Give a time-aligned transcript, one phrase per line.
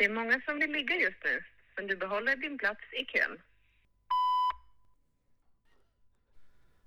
[0.00, 1.44] Det är många som vill ligga just nu,
[1.76, 3.38] men du behåller din plats i kön.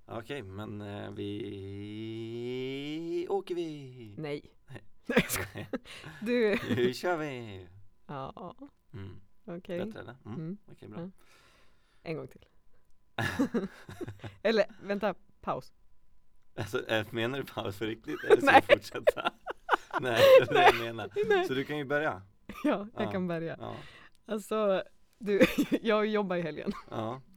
[0.05, 4.15] Okej, men eh, vi åker vi.
[4.17, 4.41] Nej.
[4.67, 4.83] Nej.
[5.05, 5.67] Nej, jag skojar.
[6.21, 7.67] Du, Nu kör vi.
[8.07, 8.55] ja,
[8.93, 9.21] Mm.
[9.45, 9.85] okej.
[9.85, 10.15] Bättre eller?
[10.25, 10.37] Mm.
[10.39, 10.57] Mm.
[10.71, 10.99] Okej, bra.
[11.01, 11.09] Ja.
[12.03, 12.45] En gång till.
[14.43, 15.73] Eller vänta, paus.
[16.55, 18.23] Alltså, eh, menar du paus för riktigt?
[18.29, 18.61] Eller ska Nej.
[18.67, 19.33] vi fortsätta?
[20.01, 21.09] Nej, det är det jag menar.
[21.27, 21.47] Nej.
[21.47, 22.21] Så du kan ju börja.
[22.63, 23.11] Ja, jag Ja.
[23.11, 23.57] kan börja.
[23.59, 23.75] Ja,
[24.25, 24.83] Alltså,
[25.19, 25.39] du,
[25.81, 26.71] jag jobbar i helgen.
[26.89, 27.21] ja.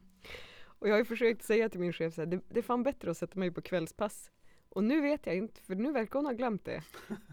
[0.79, 2.83] Och jag har ju försökt säga till min chef så här, det, det är fan
[2.83, 4.31] bättre att sätta mig på kvällspass.
[4.69, 6.83] Och nu vet jag inte, för nu verkar hon ha glömt det.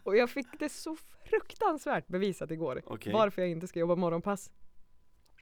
[0.03, 0.97] Och jag fick det så
[1.29, 2.81] fruktansvärt bevisat igår.
[2.85, 3.13] Okej.
[3.13, 4.51] Varför jag inte ska jobba morgonpass.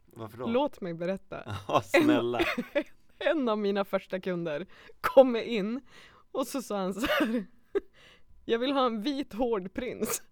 [0.06, 0.48] Varför då?
[0.48, 1.56] Låt mig berätta.
[1.68, 2.40] Ja, snälla.
[3.20, 4.66] En av mina första kunder
[5.02, 5.82] kommer in
[6.32, 7.46] och så sa han så här.
[8.46, 10.24] Jag vill ha en vit hård prins.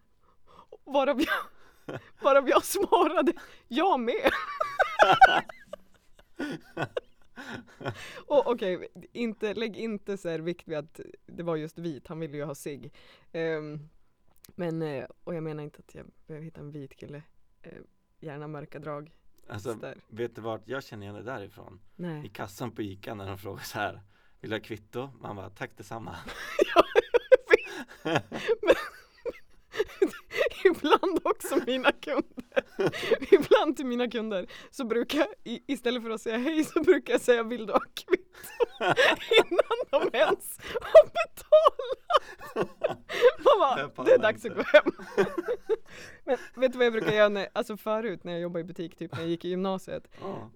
[0.85, 1.27] Varav jag,
[2.21, 3.33] varav jag svarade,
[3.67, 4.31] jag med.
[8.27, 12.37] Och okej, inte, lägg inte så vikt vid att det var just vit, han ville
[12.37, 12.91] ju ha sig.
[14.55, 17.23] men, eh, och jag menar inte att jag behöver hitta en vit kille.
[17.67, 17.73] Uh,
[18.19, 19.11] gärna mörka drag.
[19.47, 19.97] Alltså, Där.
[20.07, 21.79] vet du vart jag känner igen det därifrån?
[21.95, 22.29] I Nej.
[22.29, 24.01] kassan på Ica när de frågar så här
[24.41, 25.09] Vill du ha kvitto?
[25.21, 26.15] Man bara, tack detsamma.
[28.61, 28.75] Men,
[30.75, 32.63] ibland också mina kunder.
[33.31, 37.21] Ibland till mina kunder så brukar jag istället för att säga hej så brukar jag
[37.21, 38.29] säga vill du ha kvitto?
[39.39, 41.99] Innan de ens har betalat.
[43.45, 43.59] Man
[43.95, 44.91] bara, det är dags att gå hem.
[46.23, 48.95] Men vet du vad jag brukar göra när, alltså förut när jag jobbade i butik,
[48.95, 50.07] typ när jag gick i gymnasiet.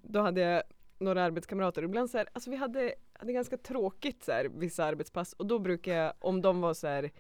[0.02, 0.64] Då hade jag
[1.00, 5.34] några arbetskamrater, ibland så här, alltså vi hade, hade ganska tråkigt så här, vissa arbetspass
[5.34, 7.12] och då brukar jag, om de var så här,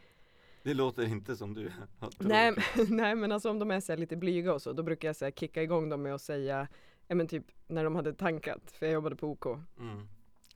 [0.63, 1.71] Det låter inte som du
[2.17, 2.53] nej,
[2.89, 5.31] nej men alltså om de är så lite blyga och så, då brukar jag så
[5.31, 6.67] kicka igång dem med att säga,
[7.07, 10.07] ja men typ när de hade tankat, för jag jobbade på OK, mm.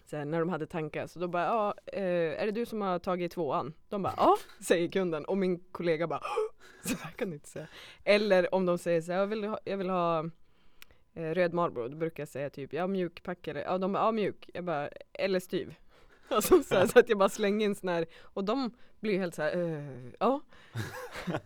[0.06, 2.82] så här, när de hade tankat, så då bara, ja, eh, är det du som
[2.82, 3.74] har tagit tvåan?
[3.90, 6.22] De bara, ja, säger kunden, och min kollega bara,
[6.84, 7.68] så här kan du inte säga.
[8.04, 10.20] Eller om de säger så här, jag vill ha, jag vill ha
[11.14, 14.12] eh, röd Marlboro, då brukar jag säga typ, ja mjukpack eller, ja de bara, ja
[14.12, 15.76] mjuk, jag bara, eller styv.
[16.36, 19.36] Alltså, så, här, så att jag bara slänger in sån här, och de blir helt
[19.36, 20.42] så här, eh, ja.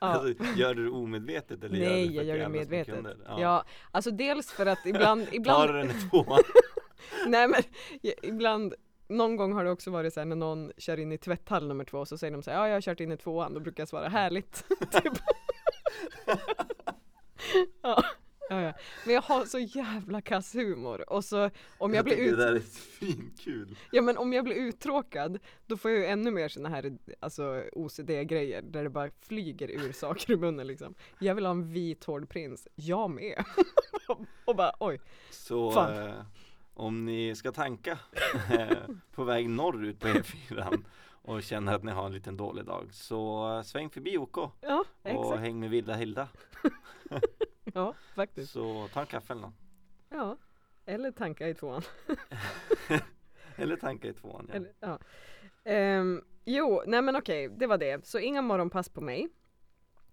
[0.00, 0.06] ja.
[0.06, 2.94] Alltså, gör du det omedvetet eller gör du Nej, jag gör det medvetet.
[2.94, 3.16] kunder?
[3.26, 3.64] Ja.
[3.90, 6.42] alltså dels för att ibland, Tar ibland, du den i tvåan?
[7.26, 7.62] nej men
[8.00, 8.74] ja, ibland,
[9.08, 11.84] någon gång har det också varit så här när någon kör in i tvätthall nummer
[11.84, 13.80] två så säger de så här, ja jag har kört in i tvåan, då brukar
[13.80, 14.64] jag svara härligt.
[14.90, 15.12] typ.
[17.82, 18.04] ja,
[18.48, 18.72] ja, ja.
[19.06, 22.44] Men jag har så jävla kass humor och så om jag, blir tycker ut, det
[22.44, 23.76] där är svinkul.
[23.92, 27.62] ja men om jag blir uttråkad då får jag ju ännu mer såna här alltså
[27.72, 30.94] OCD-grejer där det bara flyger ur saker ur munnen liksom.
[31.18, 33.44] Jag vill ha en vit hård prins, jag med.
[34.44, 35.00] och bara oj.
[35.30, 36.14] Så eh,
[36.74, 37.92] om ni ska tanka
[38.58, 38.76] eh,
[39.14, 40.84] på väg norrut på E4
[41.22, 44.50] och känner att ni har en liten dålig dag så eh, sväng förbi OK och
[44.60, 45.40] Ja, exakt.
[45.40, 46.28] häng med Vilda Hilda.
[47.78, 48.52] Ja, faktiskt.
[48.52, 49.54] Så ta en kaffe eller något.
[50.08, 50.36] Ja.
[50.86, 51.82] Eller tanka i tvåan.
[53.56, 54.46] Eller tanka i tvåan.
[54.48, 54.54] Ja.
[54.54, 54.98] Eller, ja.
[55.64, 58.06] Ehm, jo, nej men okej, det var det.
[58.06, 59.28] Så inga morgonpass på mig.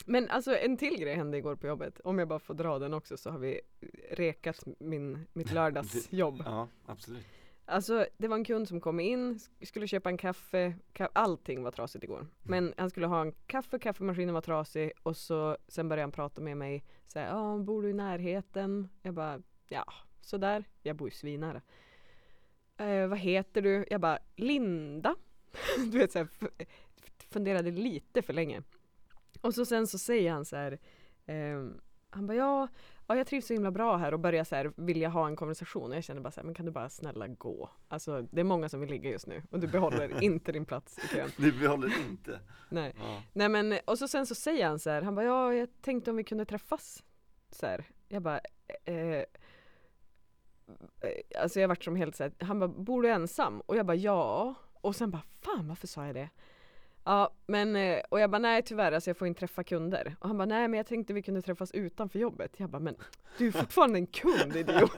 [0.06, 2.00] Men alltså en till grej hände igår på jobbet.
[2.04, 3.62] Om jag bara får dra den också så har vi
[4.12, 6.42] rekat min, mitt lördagsjobb.
[6.46, 7.26] ja, absolut.
[7.68, 11.72] Alltså det var en kund som kom in, skulle köpa en kaffe, ka- allting var
[11.72, 12.28] trasigt igår.
[12.44, 16.42] Men han skulle ha en kaffe, kaffemaskinen var trasig och så sen började han prata
[16.42, 16.84] med mig.
[17.08, 18.90] Så här, ja, bor du i närheten?
[19.02, 19.86] Jag bara, ja,
[20.22, 20.64] sådär.
[20.84, 21.62] Jag bor ju svinnära.
[22.78, 23.86] Eh, vad heter du?
[23.90, 25.16] Jag bara, Linda.
[25.92, 26.28] du vet såhär
[27.30, 28.64] funderade lite för länge.
[29.42, 30.80] Och så sen så säger han så här,
[31.26, 31.70] eh,
[32.10, 32.68] han bara, ja,
[33.08, 35.90] ja, jag trivs så himla bra här och börjar så här, vilja ha en konversation.
[35.90, 37.70] Och jag känner bara så här, men kan du bara snälla gå?
[37.88, 40.98] Alltså det är många som vill ligga just nu och du behåller inte din plats
[40.98, 41.30] i kön.
[41.38, 42.40] Du behåller inte.
[42.70, 42.96] Nej.
[42.98, 43.22] Ja.
[43.34, 46.12] Nej men, och så sen så säger han så här, han bara, ja, jag tänkte
[46.12, 47.04] om vi kunde träffas.
[47.52, 47.86] Så här.
[48.08, 48.40] Jag bara,
[48.86, 49.26] eh, eh,
[51.42, 53.62] alltså jag vart som helt så här, han bara, bor du ensam?
[53.62, 54.56] Och jag bara, ja.
[54.74, 56.30] Och sen bara, fan varför sa jag det?
[57.06, 60.16] Ja, men, eh, och jag bara, nej tyvärr, alltså jag får inte träffa kunder.
[60.20, 62.54] Och han bara, nej men jag tänkte vi kunde träffas utanför jobbet.
[62.58, 62.96] Jag bara, men
[63.38, 64.92] du är fortfarande en kund idiot.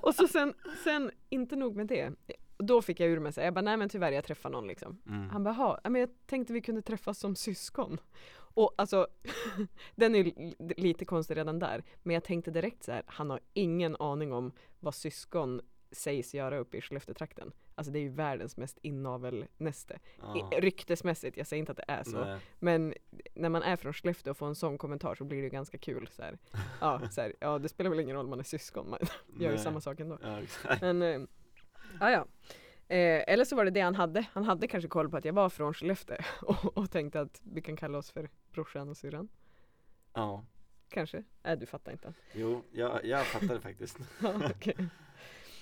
[0.00, 0.54] och så sen,
[0.84, 2.12] sen, inte nog med det.
[2.58, 4.98] Då fick jag ur mig här, jag bara, nej men tyvärr jag träffar någon liksom.
[5.06, 5.30] Mm.
[5.30, 8.00] Han bara, "Jaha, ja, men jag tänkte vi kunde träffas som syskon.
[8.36, 9.06] Och alltså,
[9.94, 10.32] den är
[10.80, 11.84] lite konstig redan där.
[12.02, 15.60] Men jag tänkte direkt så här, han har ingen aning om vad syskon
[15.90, 17.52] sägs göra uppe i Skellefteåtrakten.
[17.74, 19.98] Alltså det är ju världens mest inavelnäste.
[20.52, 22.24] I- Ryktesmässigt, jag säger inte att det är så.
[22.24, 22.40] Nej.
[22.58, 22.94] Men
[23.34, 25.78] när man är från Skellefteå och får en sån kommentar så blir det ju ganska
[25.78, 26.08] kul.
[26.12, 26.38] Så här.
[26.80, 28.98] Ja, så här, ja, det spelar väl ingen roll om man är syskon, man
[29.40, 30.18] gör ju samma sak ändå.
[30.22, 30.80] Ja, exakt.
[30.82, 31.20] Men, eh,
[32.00, 32.26] ja, ja.
[32.94, 34.24] Eh, eller så var det det han hade.
[34.32, 37.62] Han hade kanske koll på att jag var från Skellefteå och, och tänkte att vi
[37.62, 39.28] kan kalla oss för brorsan och syrran.
[40.14, 40.44] Ja.
[40.90, 41.24] Kanske?
[41.42, 42.12] Nej, du fattar inte.
[42.32, 43.98] Jo, jag, jag fattade faktiskt.
[44.22, 44.76] Ja, okej.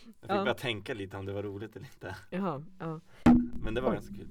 [0.07, 0.45] Jag fick Ja.
[0.45, 2.17] bara tänka lite om det var roligt eller inte.
[2.31, 3.01] Jaha, ja.
[3.63, 4.29] Men det var ganska kul.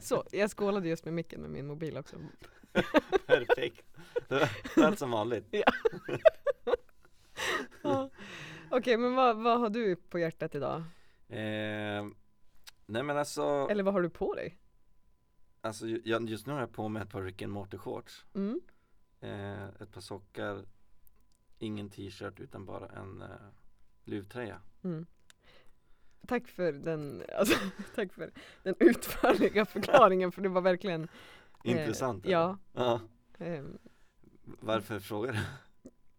[0.00, 2.16] Så, jag skålade just med micken med min mobil också.
[3.26, 3.86] Perfekt.
[4.28, 4.34] Det
[4.76, 5.46] var, allt som vanligt.
[7.82, 8.10] Ja.
[8.70, 10.76] Okej, men vad, vad har du på hjärtat idag?
[11.28, 12.04] Eh,
[12.86, 14.58] nej men alltså, Eller vad har du på dig?
[15.60, 18.26] alltså just nu har jag på mig ett par Rick and Morty shorts.
[18.34, 18.60] Mm.
[19.20, 20.64] Eh, ett par sockar,
[21.58, 23.28] ingen t-shirt utan bara en eh,
[24.06, 24.60] luvtröja.
[24.84, 25.06] Mm.
[26.26, 27.58] Tack för den, alltså,
[27.94, 28.30] tack för
[28.62, 31.08] den utförliga förklaringen för det var verkligen
[31.64, 32.24] eh, Intressant.
[32.24, 32.32] eller?
[32.32, 33.00] Ja, ja.
[33.38, 33.78] ehm,
[34.44, 35.38] Varför frågar du?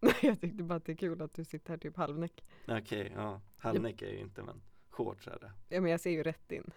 [0.00, 2.44] nej, jag tyckte bara att det är kul att du sitter här typ halvnäck.
[2.68, 3.40] Okej, ja.
[3.58, 5.52] Halvnäck är ju inte men shorts är det.
[5.68, 6.70] Ja men jag ser ju rätt in.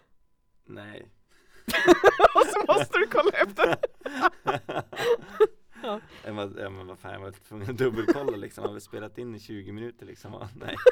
[0.65, 1.07] Nej.
[2.35, 3.77] Och så måste du kolla efter.
[5.91, 5.99] Ja.
[6.25, 9.17] Jag var, ja men vad fan, jag var tvungen att dubbelkolla liksom, har vi spelat
[9.17, 10.33] in i 20 minuter liksom?
[10.33, 10.75] Ja, nej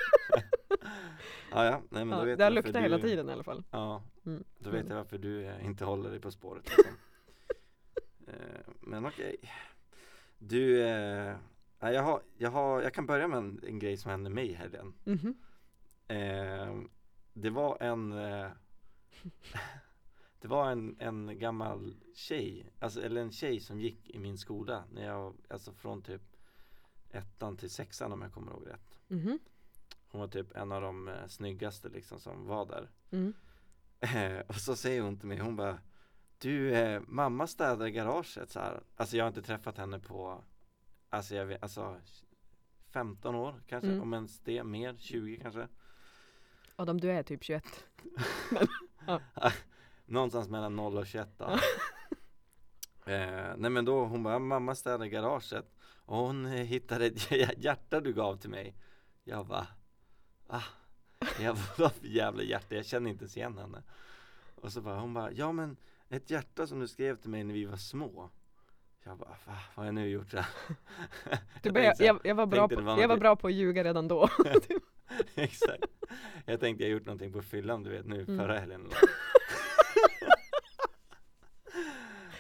[1.52, 3.30] Ja ja, nej men Ja, då vet det har jag varför luktat du, hela tiden
[3.30, 3.64] i alla fall.
[3.72, 4.44] Ja, Mm.
[4.60, 4.92] då vet Mm.
[4.92, 6.94] jag varför du eh, inte håller dig på spåret liksom.
[8.28, 8.34] eh,
[8.80, 9.36] Men okej
[10.38, 11.36] Du, eh,
[11.80, 14.54] jag, har, jag, har, jag kan börja med en, en grej som hände mig i
[14.54, 15.36] helgen Mhm.
[16.08, 16.76] eh,
[17.34, 18.48] Det var en eh,
[20.42, 24.84] Det var en, en gammal tjej, alltså, eller en tjej som gick i min skola
[24.92, 26.22] när jag, alltså från typ
[27.12, 29.40] ettan till sexan om jag kommer ihåg rätt Mhm.
[30.12, 33.34] Hon var typ en av de eh, snyggaste liksom som var där Mm.
[34.00, 35.80] Eh, och så säger hon till mig, hon bara
[36.38, 38.84] Du, eh, mamma städar garaget så här.
[38.96, 40.44] Alltså jag har inte träffat henne på
[41.10, 41.96] Alltså jag vet, alltså
[42.90, 44.02] 15 år kanske, Mm.
[44.02, 45.68] om ens det, mer, 20 kanske
[46.76, 47.64] Adam du är typ 21.
[50.10, 51.46] Någonstans mellan 0 och 21 då
[53.12, 55.66] eh, Nej men då, hon bara, mamma städar i garaget
[56.06, 58.76] Och hon eh, hittade ett hjärta du gav till mig
[59.24, 59.68] Jag bara
[60.48, 60.64] ah,
[61.42, 63.84] Jag vad för jävla hjärta, jag känner inte ens igen henne
[64.56, 65.78] Och så bara, hon bara, ja men
[66.10, 68.30] ett hjärta som du skrev till mig när vi var små
[69.04, 70.32] Jag bara, va, vad har jag nu gjort?
[70.32, 70.38] Så?
[71.62, 73.54] Du Jag bara, här, jag, jag, var bra på, var jag var bra på att
[73.54, 74.30] ljuga redan då.
[75.36, 75.84] Exakt
[76.46, 78.38] Jag tänkte jag gjort någonting på fyllan du vet nu Mm.
[78.38, 78.90] förra helgen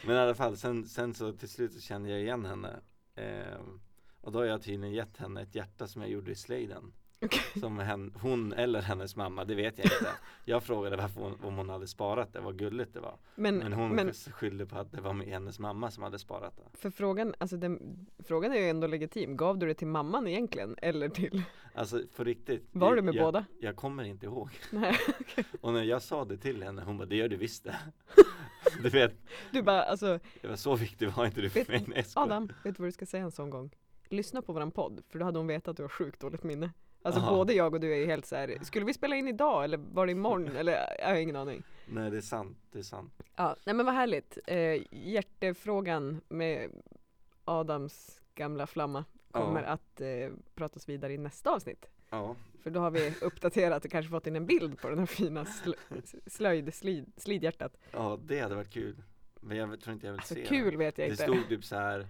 [0.06, 2.80] Men i alla fall sen, sen så till slut så kände jag igen henne
[3.16, 3.80] ehm,
[4.22, 7.62] Och då har jag tydligen gett henne ett hjärta som jag gjorde i slöjden Okej.
[7.62, 10.12] Som hen, hon eller hennes mamma, det vet jag inte
[10.46, 13.74] Jag frågade varför hon, om hon hade sparat det, vad gulligt det var Men, Men
[13.74, 17.36] hon men skyllde på att det var hennes mamma som hade sparat det för frågan,
[17.38, 19.38] alltså den, frågan är ju ändå legitim.
[19.38, 20.76] Gav du det till mamman egentligen?
[20.82, 21.44] Eller till,
[21.74, 23.46] Alltså på riktigt var du med jag, båda?
[23.60, 24.96] Jag kommer inte ihåg Nej.
[25.62, 27.76] Och när jag sa det till henne, hon bara det gör du visst det
[28.84, 29.14] Du vet,
[29.52, 32.06] Du bara, alltså det var så viktig var inte du för Vet- mig.
[32.16, 33.70] Adam, vet du vad du ska säga en sån gång?
[34.10, 36.72] Lyssna på våran podd, för då hade hon vetat att du har sjukt dåligt minne.
[37.02, 37.36] Alltså Aha.
[37.36, 38.58] både jag och du är helt så här.
[38.62, 40.48] skulle vi spela in idag eller var det imorgon?
[40.58, 41.64] Eller jag har ingen aning.
[41.86, 44.38] Nej det är sant, det är sant Ja, nej men vad härligt.
[44.48, 46.70] Eh, hjärtefrågan med
[47.46, 49.68] Adams gamla flamma kommer Ja.
[49.70, 51.86] att eh, pratas vidare i nästa avsnitt.
[52.10, 55.06] Ja, För då har vi uppdaterat och kanske fått in en bild på den här
[55.06, 55.72] fina sl
[56.28, 57.78] slöjd, slid, slidhjärtat.
[57.92, 59.04] ja det hade varit kul
[59.42, 61.24] Men jag tror inte jag vill Alltså se kul vet det jag Det inte.
[61.24, 62.08] stod typ så här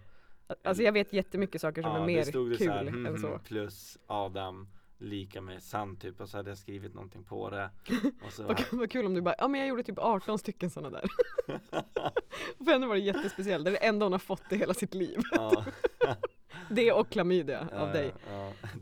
[0.63, 2.83] Alltså jag vet jättemycket saker som ja, är det mer stod det kul så här,
[2.83, 3.39] mhm, än så.
[3.39, 7.69] plus Adam lika med sant typ och så hade jag skrivit någonting på det
[8.25, 10.69] och så Vad, vad kul om du bara, ja men jag gjorde typ 18 stycken
[10.69, 11.09] sådana där.
[12.65, 14.93] För henne var det jättespeciellt, det är det enda hon har fått i hela sitt
[14.93, 15.19] liv.
[16.69, 18.13] Det och klamydia av dig.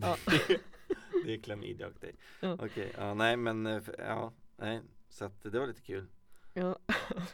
[0.02, 0.18] Ja.
[1.28, 2.54] Det, är klamydia och dig Ja.
[2.60, 6.08] Okej, ja nej men eh, ja, nej Så att det var lite kul
[6.54, 6.80] Ja.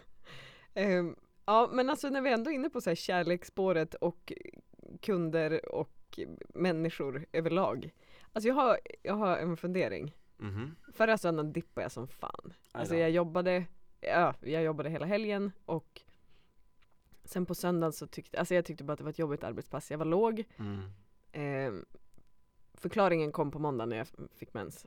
[0.73, 4.33] Ehm, ja men alltså när vi ändå är inne på så här kärleksspåret och
[5.01, 6.19] kunder och
[6.53, 7.93] människor överlag.
[8.33, 10.15] Alltså jag har, jag har en fundering.
[10.37, 12.53] Mhm, Förra söndagen dippade jag som fan.
[12.71, 13.65] Alltså jag jobbade,
[14.01, 16.01] ja, jag jobbade hela helgen och
[17.23, 19.91] sen på söndagen så tyckte, alltså jag tyckte bara att det var ett jobbigt arbetspass.
[19.91, 20.43] Jag var låg.
[20.57, 20.91] mm.
[21.31, 21.85] Ehm,
[22.83, 24.85] förklaringen kom på måndag när jag fick mens.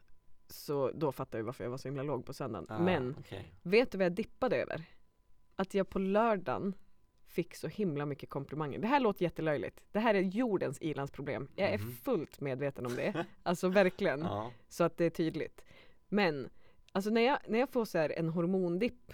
[0.49, 2.67] Så då fattade jag varför jag var så himla låg på söndagen.
[2.69, 3.53] Ah, Men okej.
[3.62, 4.83] vet du vad jag dippade över?
[5.57, 6.75] Att jag på lördagen
[7.26, 8.79] fick så himla mycket komplimanger.
[8.79, 9.85] Det här låter jättelöjligt.
[9.93, 11.49] Det här är jordens ilandsproblem.
[11.57, 11.93] Jag är Mhm.
[11.93, 13.25] fullt medveten om det.
[13.43, 14.21] Alltså verkligen.
[14.21, 14.50] Ja.
[14.69, 15.65] Så att det är tydligt.
[16.09, 16.49] Men
[16.93, 19.12] alltså när jag, när jag får så här en hormondipp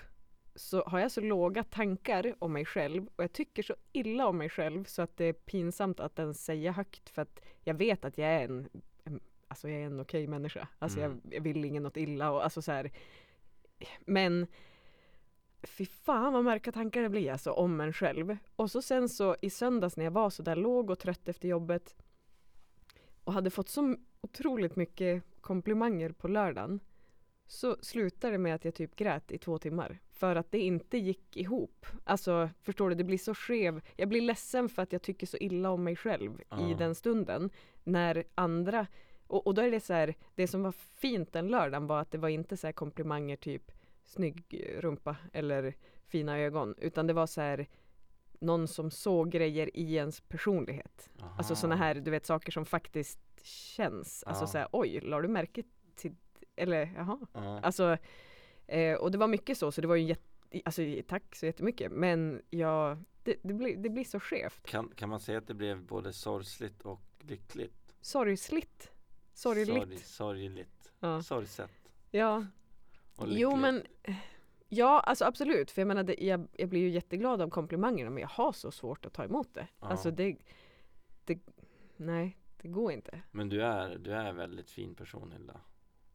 [0.55, 4.39] så har jag så låga tankar om mig själv och jag tycker så illa om
[4.39, 8.05] mig själv så att det är pinsamt att ens säga högt för att jag vet
[8.05, 8.69] att jag är en,
[9.05, 10.69] en alltså jag är en okej människa.
[10.79, 11.21] Alltså Mm.
[11.25, 12.91] jag, jag vill ingen något illa och alltså så här.
[14.01, 14.47] Men
[15.63, 18.37] fy fan vad mörka tankar det blir alltså om en själv.
[18.57, 21.49] Och så sen så i söndags när jag var så där låg och trött efter
[21.49, 21.97] jobbet
[23.25, 26.81] och hade fått så otroligt mycket komplimanger på lördagen
[27.53, 30.99] så slutade det med att jag typ grät i två timmar för att det inte
[30.99, 31.87] gick ihop.
[32.05, 33.81] Alltså förstår du, det blir så skev.
[33.97, 36.75] Jag blir ledsen för att jag tycker så illa om mig själv i Ja.
[36.79, 37.51] den stunden
[37.85, 38.87] när andra
[39.27, 42.11] och, och då är det så här, det som var fint den lördagen var att
[42.11, 43.73] det var inte så komplimanger typ
[44.05, 45.75] snygg rumpa eller
[46.07, 47.67] fina ögon utan det var så här
[48.41, 51.11] någon som såg grejer i ens personlighet.
[51.37, 51.61] Alltså Aha.
[51.61, 54.23] sådana här, du vet saker som faktiskt känns.
[54.27, 54.47] Alltså Ja.
[54.49, 55.63] så här, oj, la du märke
[55.95, 56.15] till,
[56.57, 57.19] eller jaha.
[57.33, 57.61] Ja.
[57.61, 57.97] Alltså,
[58.67, 61.93] eh, och det var mycket så, så det var ju jätte, alltså tack så jättemycket.
[61.93, 64.67] Men ja, det, det, blir, det blir så skevt.
[64.67, 67.95] Kan, kan man säga att det blev både sorgsligt och lyckligt?
[68.01, 68.93] Sorgsligt.
[69.35, 69.67] Sorgligt.
[69.69, 70.93] Sorg, sorgligt.
[71.01, 71.23] Ja.
[71.23, 71.71] Sorgset.
[72.11, 72.47] ja.
[73.17, 73.61] Och Jo lyckligt.
[73.61, 74.15] men eh,
[74.75, 75.71] Ja, alltså absolut.
[75.71, 78.71] För jag menar, det, jag, jag blir ju jätteglad av komplimangerna men jag har så
[78.71, 79.69] svårt att ta emot det.
[79.81, 79.87] Ja.
[79.87, 80.37] Alltså det,
[81.25, 81.39] det,
[81.97, 83.23] nej, det går inte.
[83.31, 85.61] Men du är, du är en väldigt fin person Hilda.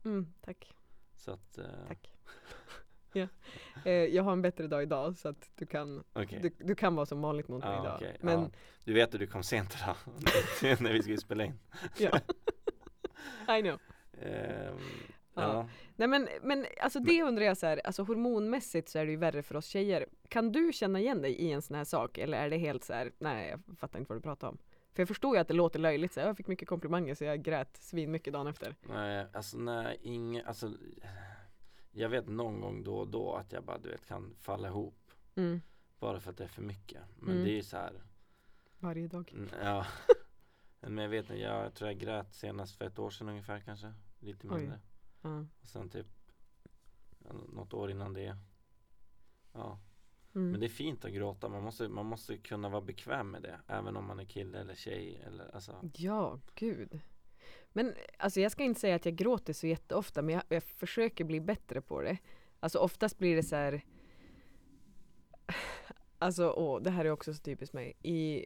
[0.05, 0.73] Mm, tack.
[1.15, 2.11] Så att, eh, Tack.
[3.13, 3.27] ja.
[3.85, 6.39] eh, jag har en bättre dag idag så att du kan, okej.
[6.41, 7.95] du, du kan vara som vanligt mot mig idag.
[7.95, 8.17] okej.
[8.21, 8.49] Men ja.
[8.83, 9.95] Du vet att du kom sent idag
[10.81, 11.59] när vi skulle spela in.
[11.97, 12.19] ja.
[13.57, 13.79] I know.
[14.21, 14.77] Ehm,
[15.37, 15.43] Ja.
[15.43, 15.69] ja.
[15.95, 19.17] Nej men, men alltså det undrar jag så här, alltså hormonmässigt så är det ju
[19.17, 20.07] värre för oss tjejer.
[20.29, 22.93] Kan du känna igen dig i en sån här sak eller är det helt så
[22.93, 24.57] här, nej jag fattar inte vad du pratar om.
[24.97, 27.41] För jag förstår ju att det låter löjligt, så jag fick mycket komplimanger så jag
[27.43, 28.75] grät svin mycket dagen efter.
[28.81, 30.73] Nej, alltså nej, ingen, alltså
[31.91, 35.11] Jag vet någon gång då och då att jag bara du vet kan falla ihop
[35.35, 35.61] Mm.
[35.99, 37.43] Bara för att det är för mycket Men Mm.
[37.43, 38.01] det är ju så här
[38.79, 39.33] Varje dag.
[39.61, 39.85] Ja
[40.79, 43.93] Men jag vet inte, jag tror jag grät senast för ett år sedan ungefär kanske
[44.19, 44.55] Lite Oj.
[44.59, 44.79] mindre
[45.21, 45.45] Ja.
[45.61, 46.07] Och sen typ
[47.53, 48.37] Något år innan det
[49.53, 49.79] Ja
[50.37, 50.51] Mm.
[50.51, 53.59] Men det är fint att gråta, man måste, man måste kunna vara bekväm med det
[53.67, 56.99] Även om man är kille eller tjej eller alltså Ja, gud.
[57.69, 61.23] Men alltså jag ska inte säga att jag gråter så jätteofta men jag, jag försöker
[61.23, 62.17] bli bättre på det.
[62.59, 63.85] Alltså oftast blir det så här
[66.19, 67.93] Alltså åh, det här är också så typiskt mig.
[68.01, 68.45] I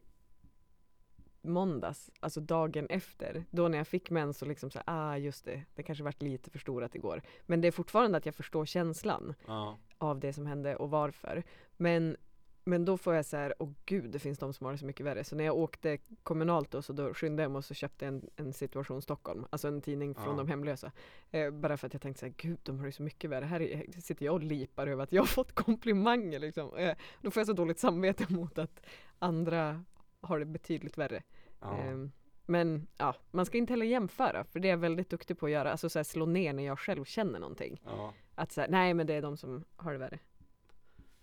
[1.42, 5.46] måndags, alltså dagen efter, då när jag fick mens så liksom så här, ah just
[5.46, 7.22] det, det kanske varit lite förstorat igår.
[7.46, 11.44] Men det är fortfarande att jag förstår känslan Ja, av det som hände och varför.
[11.78, 12.18] Men,
[12.64, 14.86] men då får jag så här, åh gud, det finns de som har det så
[14.86, 15.24] mycket värre.
[15.24, 18.30] Så när jag åkte kommunalt då, så då skyndade jag mig och så köpte en,
[18.36, 20.34] en situation Stockholm, alltså en tidning från Ja.
[20.38, 20.92] de hemlösa.
[21.32, 23.46] Eh, bara för att jag tänkte så här, gud, de har det så mycket värre.
[23.46, 26.76] Här är, sitter jag och lipar över att jag har fått komplimanger liksom.
[26.78, 28.82] Eh, då får jag så dåligt samvete mot att
[29.20, 29.84] andra
[30.22, 31.24] har det betydligt värre.
[31.60, 31.78] ja.
[31.78, 32.12] Ehm,
[32.46, 35.52] men ja, man ska inte heller jämföra, för det är jag väldigt duktig på att
[35.52, 35.72] göra.
[35.72, 37.82] Alltså så här, slå ner när jag själv känner någonting.
[37.86, 40.20] ja Att säga, nej men det är de som har det värre.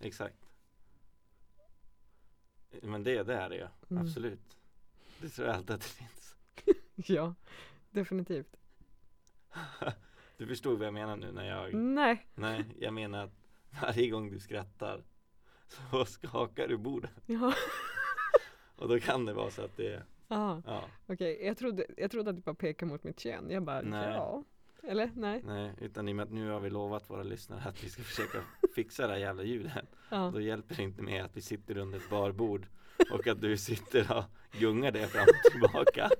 [0.00, 0.37] exakt
[2.83, 4.02] Men det, det är det ju, Mm.
[4.02, 4.59] absolut
[5.21, 6.37] Det tror jag alltid att det finns
[6.95, 7.35] Ja,
[7.90, 8.57] definitivt.
[10.37, 13.33] Du förstod vad jag menar nu när jag Nej, Nej, jag menar att
[13.83, 15.05] varje gång du skrattar
[15.90, 17.52] Så skakar du bordet ja.
[18.78, 21.38] Och då kan det vara så att det Aha, Ja, okej.
[21.42, 23.50] Jag, trodde, jag trodde att du bara pekade mot mitt kön.
[23.50, 24.14] Jag bara, Nej.
[24.14, 24.44] ja.
[24.82, 25.42] Eller nej.
[25.44, 28.02] nej, utan i och med att nu har vi lovat våra lyssnare att vi ska
[28.02, 28.38] försöka
[28.75, 29.73] fixa det här jävla ljudet
[30.11, 30.30] Ja.
[30.35, 32.66] Då hjälper det inte med att vi sitter under ett barbord
[33.12, 34.25] Och att du sitter och
[34.61, 36.11] gungar det fram och tillbaka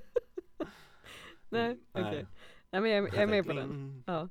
[1.49, 2.25] Nej, okej.
[2.71, 4.03] Nej men jag, jag är med på den.
[4.07, 4.29] Ja.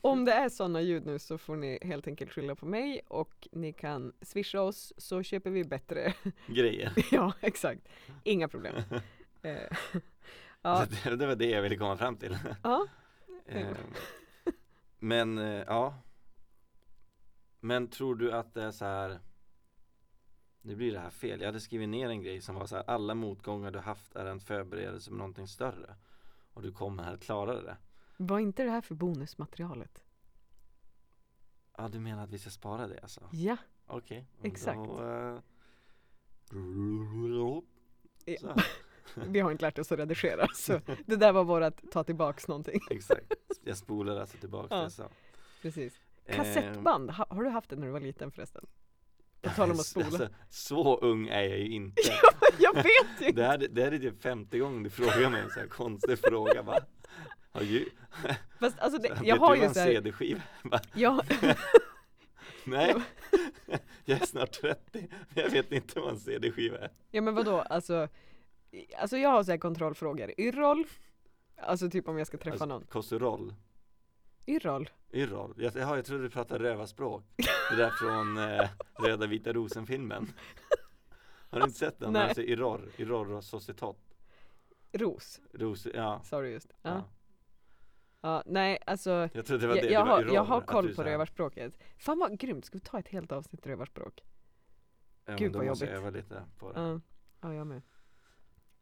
[0.00, 3.48] Om det är sådana ljud nu så får ni helt enkelt skylla på mig och
[3.52, 6.14] ni kan swisha oss så köper vi bättre.
[6.46, 7.88] Grejer ja, exakt.
[8.24, 8.74] Inga problem.
[9.42, 9.76] Eh,
[10.62, 12.86] ja, Så det, det var det jag ville komma fram till ja,
[13.46, 13.76] Eh,
[14.98, 15.94] Men, eh, ja
[17.60, 19.18] Men tror du att det är så här
[20.62, 22.84] Nu blir det här fel, jag hade skrivit ner en grej som var så här
[22.86, 25.94] Alla motgångar du haft är en förberedelse på någonting större
[26.56, 27.76] Och du kommer här att klara det
[28.16, 30.04] var inte det här för bonusmaterialet?
[31.78, 33.28] Ja du menar att vi ska spara det alltså?
[33.32, 34.76] Ja, Okej Exakt.
[34.78, 35.38] då, eh,
[38.24, 38.38] Ja.
[38.40, 38.54] så,
[39.26, 42.80] vi har inte lärt oss att redigera så det där var vårat ta tillbaks någonting.
[42.90, 43.32] Exakt,
[43.64, 44.82] jag spolar alltså tillbaka Ja.
[44.82, 45.08] det sa
[45.62, 46.00] Precis.
[46.24, 48.66] Eh, Kassettband, ha, har du haft det när du var liten förresten?
[49.42, 50.06] På tal om att spola.
[50.06, 52.02] Alltså, så ung är jag ju inte.
[52.58, 53.32] Jag vet ju!
[53.32, 56.18] Det här, det här är typ femte gången du frågar mig en sån här konstig
[56.18, 56.80] fråga bara
[57.56, 57.88] har ju,
[58.60, 60.40] Fast alltså det, jag har ju en såhär, CD-skiva
[60.94, 61.24] jag,
[62.64, 62.94] Nej,
[64.04, 64.80] jag är snart 30
[65.28, 66.90] men jag vet inte vad en CD-skiva är.
[67.10, 67.60] Ja men vadå?
[67.60, 68.08] Alltså
[68.98, 70.86] Alltså jag har såhär kontrollfrågor, Yrrol
[71.56, 72.84] Alltså typ om jag ska träffa alltså, någon.
[72.86, 73.54] Kosterol,
[74.46, 74.90] Yrrol?
[75.12, 77.24] Yrrol, jag, jag, jag trodde du pratade rövarspråk
[77.70, 80.32] Det där från eh, Röda vita rosen filmen
[81.50, 82.12] Har du inte sett den?
[82.12, 82.22] Nej.
[82.22, 83.96] Alltså Yrror och Societat
[84.92, 86.90] Ros, Ros, ja, sa du just ja.
[86.90, 87.04] ja.
[88.20, 90.60] ja, nej alltså Jag trodde det var jag, det, jag, det var har, jag har
[90.60, 94.24] koll på rövarspråket Fan vad grymt, ska vi ta ett helt avsnitt rövarspråk?
[95.24, 96.06] Ja, Gud, vad måste jag jobbigt.
[96.06, 97.00] öva lite på det Ja,
[97.40, 97.82] ja jag med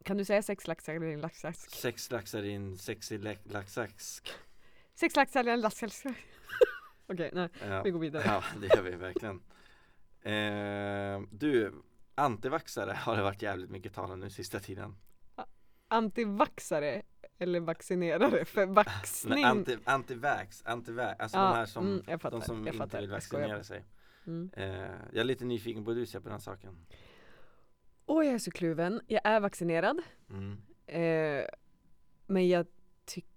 [0.03, 1.69] Kan du säga sex laxar i en laxask?
[1.69, 4.21] Sex laxar i en sexig laxax
[4.95, 6.05] Sex en laxask
[7.07, 7.81] Okej, nej, ja.
[7.83, 8.23] vi går vidare.
[8.25, 9.41] Ja, det gör vi verkligen.
[10.21, 11.73] Eh, Du,
[12.15, 14.95] antivaxare har det varit jävligt mycket tal om nu sista tiden.
[15.87, 17.01] Antivaxare
[17.37, 22.39] eller vaccinerare för vaxning Nej, anti, antivax, antivax, alltså de här som, mm, jag fattar,
[22.39, 23.85] de som jag inte vill Jag vaccinera sig.
[24.27, 24.49] Mm.
[24.53, 26.85] eh, Jag är lite nyfiken på hur du ser på den saken.
[28.05, 30.01] Åh jag är så kluven, jag är vaccinerad.
[30.29, 30.57] Mm.
[30.87, 31.45] eh,
[32.25, 32.65] Men jag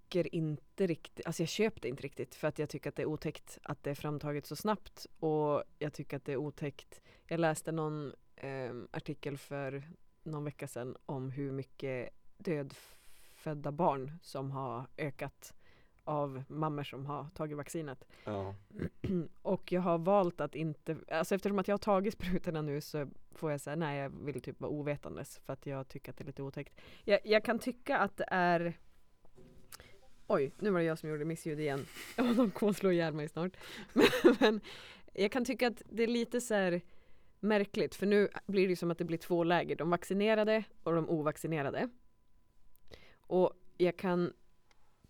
[0.09, 3.01] tycker inte riktigt, alltså jag köper det inte riktigt för att jag tycker att det
[3.01, 7.01] är otäckt att det är framtaget så snabbt och jag tycker att det är otäckt.
[7.27, 9.83] Jag läste någon eh, artikel för
[10.23, 15.53] någon vecka sedan om hur mycket dödfödda barn som har ökat
[16.03, 18.07] av mammor som har tagit vaccinet.
[18.23, 18.55] Ja,
[19.41, 23.07] och jag har valt att inte, alltså eftersom att jag har tagit sprutorna nu så
[23.31, 26.23] får jag säga nej jag vill typ vara ovetandes för att jag tycker att det
[26.23, 26.73] är lite otäckt.
[27.03, 28.77] Jag, jag kan tycka att det är
[30.31, 31.85] Oj, nu var det jag som gjorde missljud igen.
[32.17, 33.51] Ja, de kommer slå ihjäl mig snart.
[33.93, 34.61] Men, men
[35.13, 36.81] jag kan tycka att det är lite så här
[37.39, 41.09] märkligt för nu blir det som att det blir två läger, de vaccinerade och de
[41.09, 41.89] ovaccinerade.
[43.19, 44.33] Och jag kan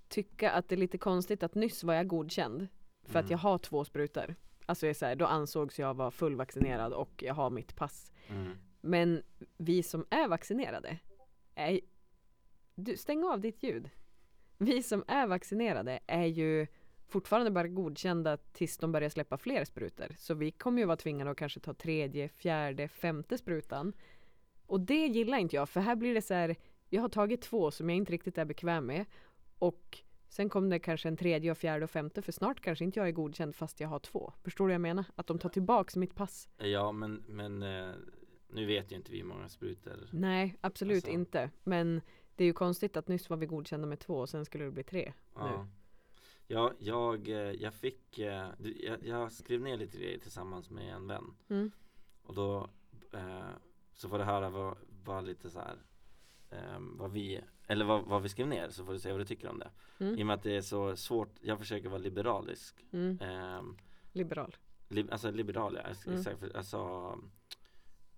[0.07, 2.67] tycka att det är lite konstigt att nyss var jag godkänd
[3.03, 3.31] för att Mm.
[3.31, 4.35] jag har två sprutor.
[4.65, 8.11] Alltså jag är så här, då ansågs jag vara fullvaccinerad och jag har mitt pass.
[8.27, 8.51] mm.
[8.81, 9.23] Men
[9.57, 10.97] vi som är vaccinerade,
[11.55, 11.79] är,
[12.75, 13.89] du, stäng av ditt ljud.
[14.61, 16.67] Vi som är vaccinerade är ju
[17.07, 20.07] fortfarande bara godkända tills de börjar släppa fler sprutor.
[20.17, 23.93] Så vi kommer ju vara tvingade att kanske ta tredje, fjärde, femte sprutan.
[24.65, 26.55] Och det gillar inte jag, för här blir det så här,
[26.89, 29.05] jag har tagit två som jag inte riktigt är bekväm med.
[29.59, 29.97] Och
[30.29, 33.07] sen kommer det kanske en tredje och fjärde och femte, för snart kanske inte jag
[33.07, 34.33] är godkänd fast jag har två.
[34.43, 35.05] Förstår du vad jag menar?
[35.15, 36.49] Att de tar tillbaks mitt pass.
[36.57, 37.91] ja men, men eh,
[38.49, 41.49] nu vet ju inte vi hur många sprutor Nej, absolut Alltså- inte.
[41.63, 42.01] Men
[42.39, 44.71] det är ju konstigt att nyss var vi godkända med två och sen skulle det
[44.71, 45.13] bli tre.
[45.35, 45.67] Ja,
[46.47, 48.49] ja jag, eh, jag fick, eh,
[48.83, 51.71] jag, jag skrev ner lite grejer tillsammans med en vän Mm.
[52.23, 52.69] Och då
[53.13, 53.49] eh,
[53.93, 55.77] så får du höra vad, vad lite så här
[56.49, 59.25] eh, vad vi, eller vad, vad vi skrev ner så får du se vad du
[59.25, 60.19] tycker om det Mm.
[60.19, 63.19] I och med att det är så svårt, jag försöker vara liberalisk Mm.
[63.21, 63.61] eh,
[64.11, 64.55] Liberal.
[64.87, 66.19] li, Alltså liberal ja, Mm.
[66.19, 66.79] exakt, för- alltså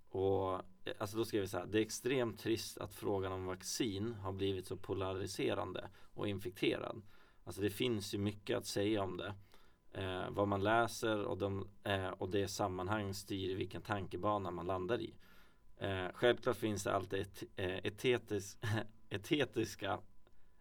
[0.09, 0.61] och
[0.97, 4.31] alltså då skrev vi så här, det är extremt trist att frågan om vaccin har
[4.31, 7.01] blivit så polariserande och infekterad.
[7.43, 9.33] Alltså det finns ju mycket att säga om det.
[9.93, 15.01] Eh, vad man läser och, de, eh, och det sammanhang styr vilken tankebana man landar
[15.01, 15.13] i.
[15.77, 18.57] Eh, självklart finns det alltid et, eh, etetis,
[19.09, 19.99] etetiska,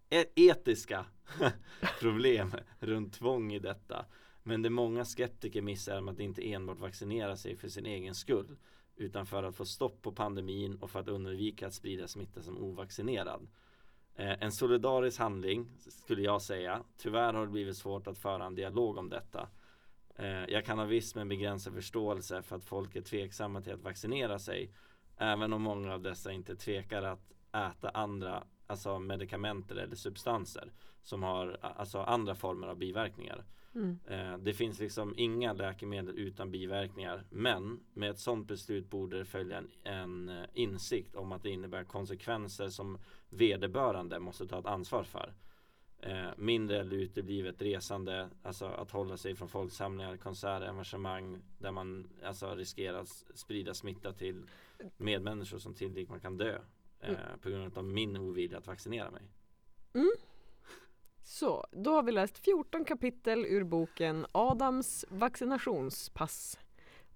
[0.08, 1.06] et, etiska
[2.00, 4.04] problem runt tvång i detta.
[4.42, 8.56] Men det många skeptiker missar är att inte enbart vaccinera sig för sin egen skull
[9.00, 12.58] utan för att få stopp på pandemin och för att undvika att sprida smitta som
[12.58, 13.48] ovaccinerad.
[14.14, 16.82] Eh, en solidarisk handling skulle jag säga.
[16.96, 19.48] Tyvärr har det blivit svårt att föra en dialog om detta.
[20.16, 23.82] Eh, jag kan ha viss men begränsad förståelse för att folk är tveksamma till att
[23.82, 24.70] vaccinera sig.
[25.16, 31.22] Även om många av dessa inte tvekar att äta andra alltså medikamenter eller substanser som
[31.22, 33.44] har alltså andra former av biverkningar.
[33.74, 33.98] Mm.
[34.06, 39.24] Eh, det finns liksom inga läkemedel utan biverkningar men med ett sådant beslut borde det
[39.24, 44.66] följa en, en eh, insikt om att det innebär konsekvenser som vederbörande måste ta ett
[44.66, 45.34] ansvar för.
[46.02, 52.08] Eh, mindre eller uteblivet resande, alltså att hålla sig från folksamlingar, konserter, arrangemang där man
[52.24, 54.46] alltså riskerar att sprida smitta till
[54.96, 56.58] medmänniskor som tillräckligt man kan dö
[57.00, 59.22] eh, på grund av min ovilja att vaccinera mig.
[61.30, 66.58] Så, då har vi läst 14 kapitel ur boken Adams vaccinationspass.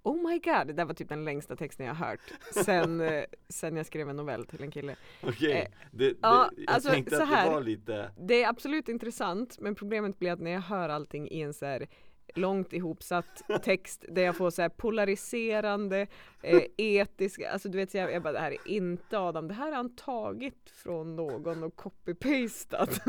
[0.02, 2.20] Oh my god, det där var typ den längsta texten jag har hört
[2.64, 4.96] sen, eh, sen jag skrev en novell till en kille.
[5.22, 7.44] Okej, Eh, det, det, ja, jag alltså, tänkte så att här.
[7.44, 11.28] det var lite Det är absolut intressant men problemet blir att när jag hör allting
[11.30, 11.88] i en så här
[12.34, 16.06] långt ihopsatt text där jag får så polariserande,
[16.42, 19.54] eh, etiska, alltså du vet så jag, jag bara det här är inte Adam, det
[19.54, 23.00] här har han tagit från någon och copy-pastat.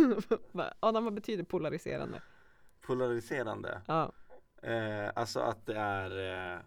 [0.80, 2.22] Adam vad betyder polariserande?
[2.82, 3.82] Polariserande.
[3.88, 4.12] Ja,
[4.66, 6.60] Eh, alltså att det är eh,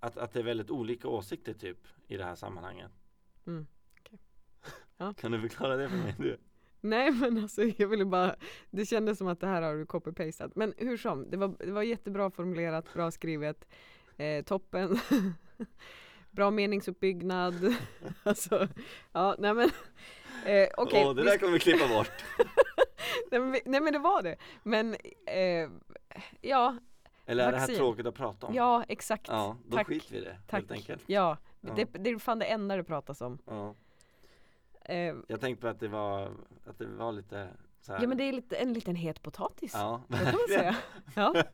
[0.00, 2.90] att, att det är väldigt olika åsikter typ i det här sammanhanget.
[3.46, 3.66] Mm,
[4.00, 4.18] okej.
[4.96, 5.14] Ja.
[5.14, 6.14] Kan du förklara det för mig?
[6.18, 6.38] Du?
[6.84, 8.34] nej men alltså jag ville bara,
[8.70, 10.52] det kändes som att det här har du copy-pastat.
[10.54, 13.64] Men hur som, det var, det var jättebra formulerat, bra skrivet,
[14.16, 14.98] eh, toppen.
[16.30, 17.54] bra meningsuppbyggnad.
[18.22, 18.68] alltså,
[19.12, 19.70] ja nej men
[20.46, 22.10] Eh, okej, Åh, det där ska- kommer vi klippa bort.
[23.30, 24.36] nej, men, nej men det var det.
[24.62, 24.94] Men
[25.26, 25.70] eh,
[26.40, 26.76] ja,
[27.26, 27.76] Eller är det här Vaccin.
[27.76, 28.54] tråkigt att prata om?
[28.54, 29.28] ja exakt.
[29.28, 29.86] Ja, då Tack.
[29.86, 30.60] skiter vi i det Tack.
[30.60, 31.02] helt enkelt.
[31.06, 31.72] Ja, Ja.
[31.76, 33.38] Det, det är fan det enda det pratas om.
[33.46, 33.74] Ja.
[34.84, 36.32] Eh, Jag tänkte på att det var,
[36.66, 37.48] att det var lite
[37.86, 39.72] ja men det är lite, en liten het potatis.
[39.74, 40.76] Ja, Det kan man säga.
[41.16, 41.44] Ja.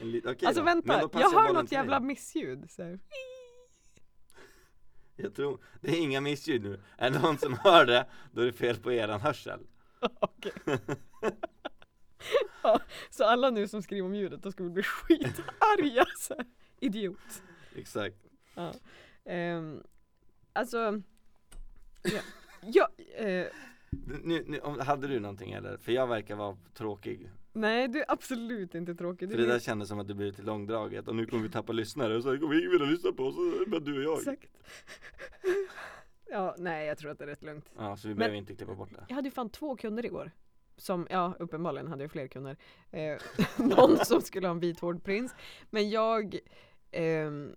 [0.00, 0.64] Okej Alltså då.
[0.64, 2.70] Vänta, jag hör något jävla missljud.
[2.70, 2.98] Så.
[5.16, 6.80] Jag tror, det är inga missljud nu.
[6.96, 9.60] Är det någon som hör det, då är det fel på eran hörsel.
[10.20, 10.52] Okej.
[12.62, 16.04] ja, så alla nu som skriver om ljudet, då ska bli skitarga.
[16.18, 16.34] Så.
[16.80, 17.42] Idiot.
[17.76, 18.16] Exakt.
[18.54, 18.72] Ja.
[19.24, 19.82] Ehm,
[20.52, 21.02] alltså,
[22.02, 22.20] ja,
[22.62, 23.46] ja eh,
[24.22, 25.76] Nu, nu, hade du någonting eller?
[25.76, 27.30] För jag verkar vara tråkig.
[27.52, 29.30] nej du är absolut inte tråkig.
[29.30, 31.72] För det där kändes som att det blev lite långdraget och nu kommer vi tappa
[31.72, 33.36] lyssnare och så kommer ingen vilja lyssna på oss,
[33.66, 34.18] bara du och jag.
[34.18, 34.52] Exakt.
[36.30, 37.70] Ja, nej jag tror att det är rätt lugnt.
[37.78, 39.04] Ja, så vi Men- behöver inte klippa bort det.
[39.08, 40.30] Jag hade ju fan två kunder igår.
[40.76, 42.56] Som, ja uppenbarligen hade jag fler kunder.
[42.90, 43.18] Eh,
[43.58, 45.34] någon som skulle ha en vit hårdprins.
[45.70, 46.38] Men jag,
[46.90, 47.56] ehm,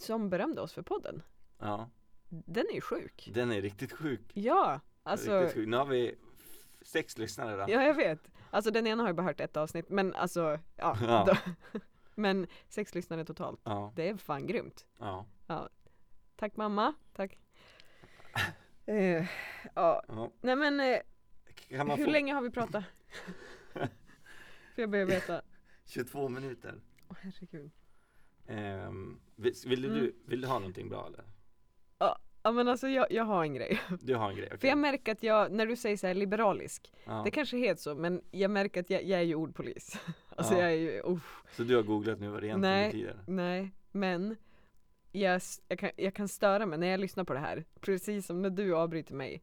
[0.00, 1.22] som berömde oss för podden.
[1.58, 1.90] Ja,
[2.28, 3.30] Den är ju sjuk.
[3.34, 4.30] den är riktigt sjuk.
[4.34, 5.40] Ja, alltså.
[5.40, 5.68] Riktigt sjuk.
[5.68, 6.14] Nu har vi
[6.82, 7.72] sex lyssnare då.
[7.72, 8.30] Ja jag vet.
[8.50, 9.88] Alltså den ena har ju bara hört ett avsnitt.
[9.88, 10.96] Men alltså, ja.
[11.02, 11.36] Ja.
[12.14, 13.60] Men sex lyssnare totalt.
[13.64, 14.86] Ja, Det är fan grymt.
[14.98, 15.26] ja,
[16.36, 16.94] Tack mamma.
[17.12, 17.38] Tack.
[18.88, 19.26] Eh,
[19.74, 20.32] ja, ja.
[20.40, 20.98] nej men eh,
[21.68, 22.84] hur få länge har vi pratat?
[24.74, 25.42] För jag börjar veta.
[25.84, 26.80] 22 minuter?
[27.08, 27.70] Åh herregud.
[28.46, 29.96] Ehm, vill, vill, Mm.
[29.98, 31.24] du, vill du ha någonting bra eller?
[32.46, 33.80] Ja men alltså jag, jag har en grej.
[34.00, 34.58] Du har en grej, okej?
[34.58, 37.22] För jag märker att jag, när du säger så här liberalisk, ja.
[37.24, 40.00] det kanske heter så men jag märker att jag, jag är ju ordpolis.
[40.36, 40.60] Alltså Ja.
[40.60, 42.88] jag är ju, uff, Så du har googlat nu vad det egentligen Nej.
[42.92, 43.20] betyder?
[43.26, 43.70] nej.
[43.92, 44.36] Men
[45.12, 48.42] jag, jag, kan, jag kan störa mig när jag lyssnar på det här, precis som
[48.42, 49.42] när du avbryter mig,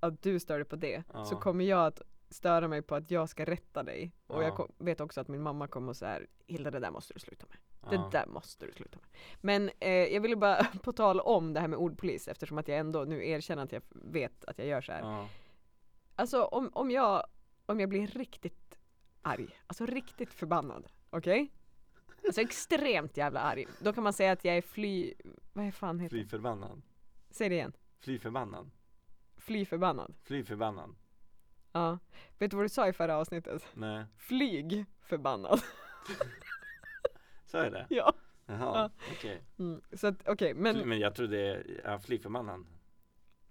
[0.00, 1.24] att du stör dig på det, Ja.
[1.24, 4.12] så kommer jag att störa mig på att jag ska rätta dig.
[4.26, 4.68] Och Ja.
[4.78, 7.20] jag vet också att min mamma kommer och så här, Hilda det där måste du
[7.20, 7.58] sluta med.
[7.82, 7.90] Ja.
[7.90, 9.08] Det där måste du sluta med.
[9.40, 12.78] Men eh, jag ville bara på tal om det här med ordpolis eftersom att jag
[12.78, 15.00] ändå nu erkänner att jag vet att jag gör så här.
[15.00, 15.28] Ja.
[16.16, 17.26] Alltså om, om, jag,
[17.66, 18.78] om jag blir riktigt
[19.22, 21.52] arg, alltså riktigt förbannad, okej?
[22.24, 23.66] Alltså extremt jävla arg.
[23.80, 25.14] Då kan man säga att jag är fly...
[25.52, 26.82] Vad är fan heter Fly förbannad.
[27.30, 27.72] Säg det igen.
[27.98, 28.70] Fly förbannad.
[29.36, 30.14] Fly förbannad.
[30.22, 30.96] Fly förbannad.
[31.72, 31.98] Ja.
[32.38, 33.66] Vet du vad du sa i förra avsnittet?
[33.74, 35.60] Nej, Flyg förbannad.
[37.50, 37.86] så är det?
[37.90, 38.12] ja.
[38.46, 38.90] Jaha, Ja.
[39.12, 39.42] okej.
[39.58, 39.80] Mm.
[39.92, 42.66] Så att okej, Men, men men jag tror det är, ja, flygförbannad.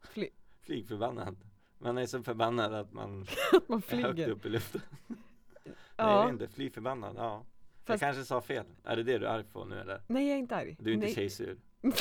[0.01, 0.29] fly,
[0.61, 1.37] Flygförbannad.
[1.77, 3.21] Man är så förbannad att man
[3.53, 4.29] att man är högt flyger.
[4.29, 4.81] upp i luften.
[5.63, 6.23] Nej jag Ja.
[6.23, 7.45] vet inte, fly förbannad, ja.
[7.85, 8.65] Jag Fast- kanske sa fel.
[8.83, 10.01] Är det det du är arg på nu eller?
[10.07, 10.75] Nej jag är inte arg.
[10.79, 11.15] Du är inte Nej.
[11.15, 11.57] tjejsur?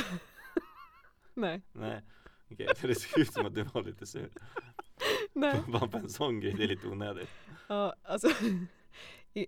[1.35, 1.63] Nej.
[1.73, 2.03] Nej.
[2.51, 4.31] Okej, för det ser ut som att du var lite sur.
[5.33, 5.63] Nej.
[5.69, 7.29] Bara på en sån grej, det är lite onödigt.
[7.69, 8.29] Ja, alltså
[9.35, 9.47] i-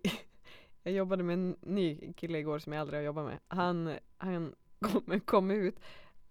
[0.83, 3.39] Jag jobbade med en ny kille igår som jag aldrig har jobbat med.
[3.49, 5.81] Han, han kom, kom ut,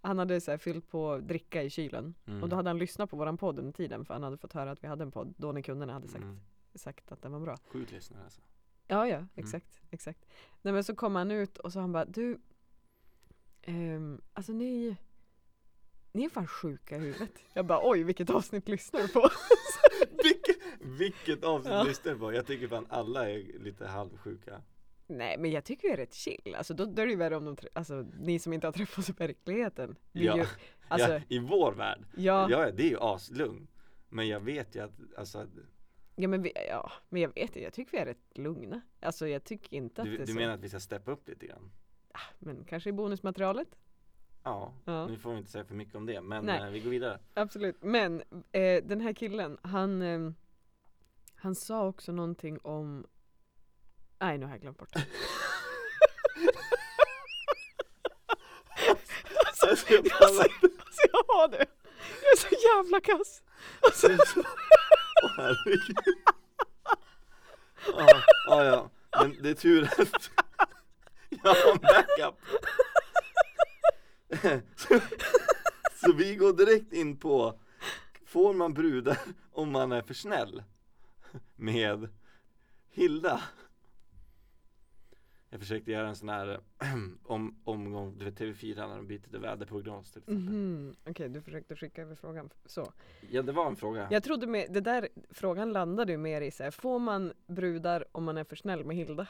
[0.00, 2.42] han hade så fyllt på dricka i kylen Mm.
[2.42, 4.70] och då hade han lyssnat på våran podd under tiden för han hade fått höra
[4.70, 6.40] att vi hade en podd då när kunderna hade sagt, Mm.
[6.74, 7.56] sagt att den var bra.
[7.68, 8.40] Sjukt lyssnare alltså.
[8.86, 10.26] Ja, ja, exakt, exakt.
[10.62, 12.38] Nej men så kom han ut och så han bara, du,
[13.62, 14.96] ehm, alltså ni,
[16.12, 17.44] ni är fan sjuka i huvudet.
[17.54, 19.20] Jag bara, oj vilket avsnitt lyssnar du på?
[20.80, 21.82] vilket, avsnitt Ja.
[21.82, 22.32] lyssnar du på?
[22.32, 24.62] Jag tycker fan alla är lite halvsjuka.
[25.06, 27.36] Nej men jag tycker det är rätt chill, alltså då, då är det ju värre
[27.36, 29.96] om de, alltså ni som inte har träffats i verkligheten.
[30.12, 30.36] Vi Ja.
[30.36, 30.44] Ju,
[30.88, 33.68] alltså, ja, I vår värld, ja, ja, ja det är ju aslugn.
[34.08, 35.48] Men jag vet ju att, alltså, att
[36.16, 38.80] men vi, ja, men jag vet det, jag tycker vi är rätt lugna.
[39.00, 41.10] Alltså jag tycker inte att du, det är du så, menar att vi ska steppa
[41.10, 41.70] upp lite grann?
[42.38, 43.68] men kanske i bonusmaterialet?
[44.42, 45.06] Ja, Ja.
[45.06, 47.18] nu får vi inte säga för mycket om det, men eh, vi går vidare.
[47.34, 50.30] Absolut, men eh, den här killen, han, eh,
[51.42, 53.06] han sa också någonting om
[54.20, 55.06] Nej nu har jag glömt bort det.
[59.46, 60.48] alltså, Alltså, jag alltså,
[61.12, 61.66] jag har det!
[62.22, 63.42] Jag är så jävla kass!
[63.80, 64.08] Alltså,
[65.22, 65.96] Åh, herregud.
[67.86, 68.90] Ja, ja, ja.
[69.20, 70.30] Men det är tur att
[71.28, 72.40] jag har en backup.
[74.76, 75.00] Så,
[75.94, 77.60] så vi går direkt in på
[78.26, 79.18] Får man brudar
[79.52, 80.62] om man är för snäll?
[81.56, 82.08] Med
[82.88, 83.42] Hilda
[85.52, 86.60] Jag försökte göra en sån här
[87.24, 90.96] om, omgång, du vet TV4 när de byter till väderprognos till exempel Mhm.
[91.06, 92.92] Okej, du försökte skicka över frågan så.
[93.30, 96.50] Ja det var en fråga Jag trodde med, det där frågan landade ju mer i
[96.50, 99.26] så här, får man brudar om man är för snäll med Hilda?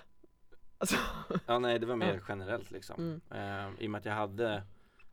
[0.79, 0.97] Alltså,
[1.47, 2.21] Ja nej det var mer Ja.
[2.29, 3.69] generellt liksom mm.
[3.71, 4.63] eh, I och med att jag hade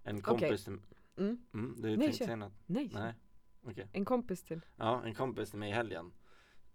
[0.03, 0.79] en kompis till,
[1.17, 1.37] Mm.
[1.53, 2.53] mm, du Nej, tänkte säga något?
[2.65, 3.13] Nej, Nej,
[3.63, 4.61] okej en kompis till.
[4.75, 6.11] Ja, en kompis till mig i helgen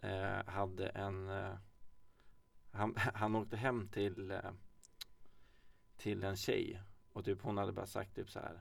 [0.03, 1.55] eh, hade en eh,
[2.71, 4.51] han, han åkte hem till eh,
[5.97, 8.61] till en tjej och typ hon hade bara sagt typ så här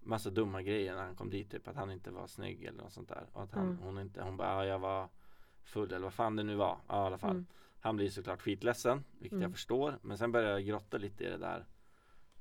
[0.00, 2.92] massa dumma grejer när han kom dit typ att han inte var snygg eller något
[2.92, 3.78] sånt där och att han, Mm.
[3.78, 5.08] hon inte, hon bara ja, jag var
[5.62, 7.46] full eller vad fan det nu var, ja i alla fall Mm.
[7.80, 9.42] Han blir såklart skitledsen, vilket Mm.
[9.42, 11.66] jag förstår men sen började jag grotta lite i det där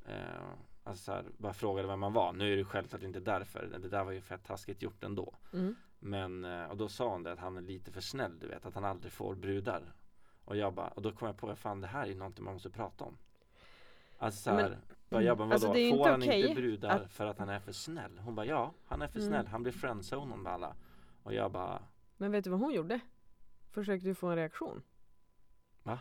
[0.05, 0.49] eh,
[0.83, 3.89] Alltså så här, bara frågade vem man var, nu är det självklart inte därför, det
[3.89, 5.75] där var ju fett taskigt gjort ändå Mm.
[5.99, 8.65] Men, eh, och då sa hon det att han är lite för snäll du vet,
[8.65, 9.93] att han aldrig får brudar
[10.45, 12.69] Och jag bara, och då kom jag på, fan det här är någonting man måste
[12.69, 13.17] prata om
[14.17, 14.79] Alltså så här,
[15.09, 17.39] bara, jag bara, vadå, Alltså, är får inte han inte okej brudar att- för att
[17.39, 18.17] han är för snäll?
[18.19, 19.29] Hon bara, ja, han är för Mm.
[19.29, 20.75] snäll, han blir friendzonad med alla
[21.23, 21.81] Och jag bara,
[22.17, 22.99] Men vet du vad hon gjorde?
[23.71, 24.81] Försökte du få en reaktion?
[25.83, 25.99] Va?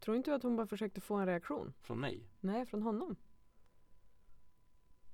[0.00, 1.72] Tror inte du att hon bara försökte få en reaktion?
[1.80, 2.28] från mig?
[2.40, 3.16] Nej, från honom.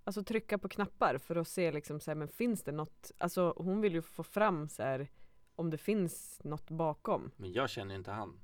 [0.05, 3.12] Alltså trycka på knappar för att se liksom så här, men finns det något?
[3.19, 5.09] Alltså hon vill ju få fram så här
[5.55, 7.31] om det finns något bakom.
[7.37, 8.40] Men jag känner inte han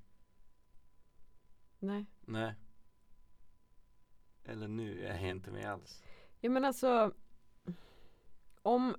[1.78, 2.06] Nej.
[2.20, 2.54] Nej
[4.44, 6.02] Eller nu är jag inte med alls
[6.40, 7.12] Ja men alltså
[8.62, 8.96] om,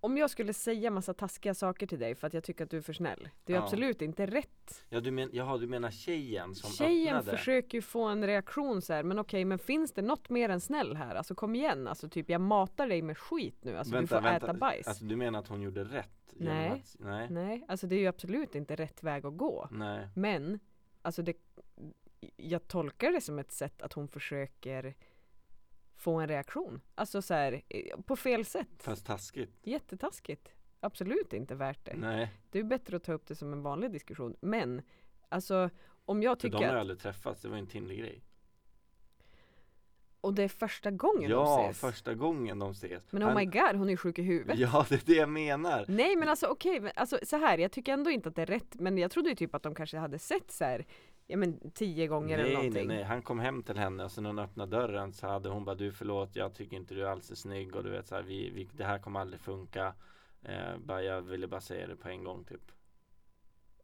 [0.00, 2.76] om jag skulle säga massa taskiga saker till dig för att jag tycker att du
[2.76, 3.28] är för snäll.
[3.44, 3.62] Det är Ja.
[3.62, 4.84] absolut inte rätt.
[4.88, 7.38] Ja du, men, jaha, du menar tjejen som Tjejen öppnade?
[7.38, 10.60] försöker ju få en reaktion så här, men okej men finns det något mer än
[10.60, 11.14] snäll här?
[11.14, 14.54] Alltså kom igen, alltså typ jag matar dig med skit nu, alltså du får äta
[14.54, 14.88] bajs.
[14.88, 16.10] Alltså du menar att hon gjorde rätt?
[16.32, 16.68] Nej.
[16.70, 19.68] Att, nej Nej, alltså det är ju absolut inte rätt väg att gå.
[19.70, 20.60] Nej Men,
[21.02, 21.34] alltså det,
[22.36, 24.94] jag tolkar det som ett sätt att hon försöker
[26.00, 26.80] få en reaktion.
[26.94, 28.68] Alltså så här, eh, på fel sätt.
[28.78, 30.48] Fast taskigt Jättetaskigt.
[30.80, 31.94] Absolut inte värt det.
[31.96, 34.36] Nej, Det är bättre att ta upp det som en vanlig diskussion.
[34.40, 34.82] Men,
[35.28, 35.70] alltså
[36.04, 38.22] om jag för de tycker har att, aldrig träffats, det var ju en Tinder-grej
[40.20, 41.80] och det är första gången Ja, de ses.
[41.80, 44.58] första gången de ses Men oh Han- my god, hon är sjuk i huvudet.
[44.58, 47.72] Ja, det är det jag menar Nej men alltså okej, men alltså så här, jag
[47.72, 49.98] tycker ändå inte att det är rätt, men jag trodde ju typ att de kanske
[49.98, 50.86] hade sett så här,
[51.30, 52.88] ja men tio gånger eller Nej, nej, någonting.
[52.88, 55.64] nej, han kom hem till henne och sen när hon öppnade dörren så hade hon
[55.64, 58.22] bara du förlåt, jag tycker inte du alls är snygg och du vet så här,
[58.22, 59.94] vi, vi, det här kommer aldrig funka
[60.42, 62.72] eh, bara, Jag ville bara säga det på en gång typ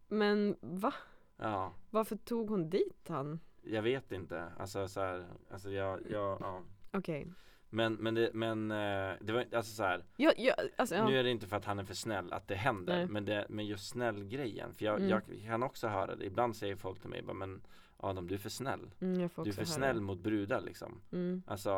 [0.09, 0.95] Men va?
[1.37, 3.41] Ja, Varför tog hon dit han?
[3.63, 7.27] jag vet inte, alltså så här, alltså jag, jag ja Okej.
[7.71, 11.09] Men, men det, men eh, det var alltså så här, Ja, ja, alltså, ja.
[11.09, 13.07] Nu är det inte för att han är för snäll att det händer Nej.
[13.07, 15.09] men, det, men just snäll grejen För jag, Mm.
[15.09, 17.63] jag kan också höra det, ibland säger folk till mig bara, men
[17.97, 20.03] Adam du är för snäll Mm, Du är för snäll det.
[20.03, 21.43] mot brudar liksom Mm.
[21.47, 21.73] Alltså,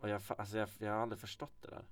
[0.00, 1.84] och jag, alltså jag, jag har aldrig förstått det där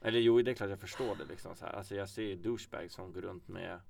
[0.00, 1.72] Eller jo, det är klart jag förstår det liksom så här.
[1.72, 3.80] Alltså jag ser douchebags som går runt med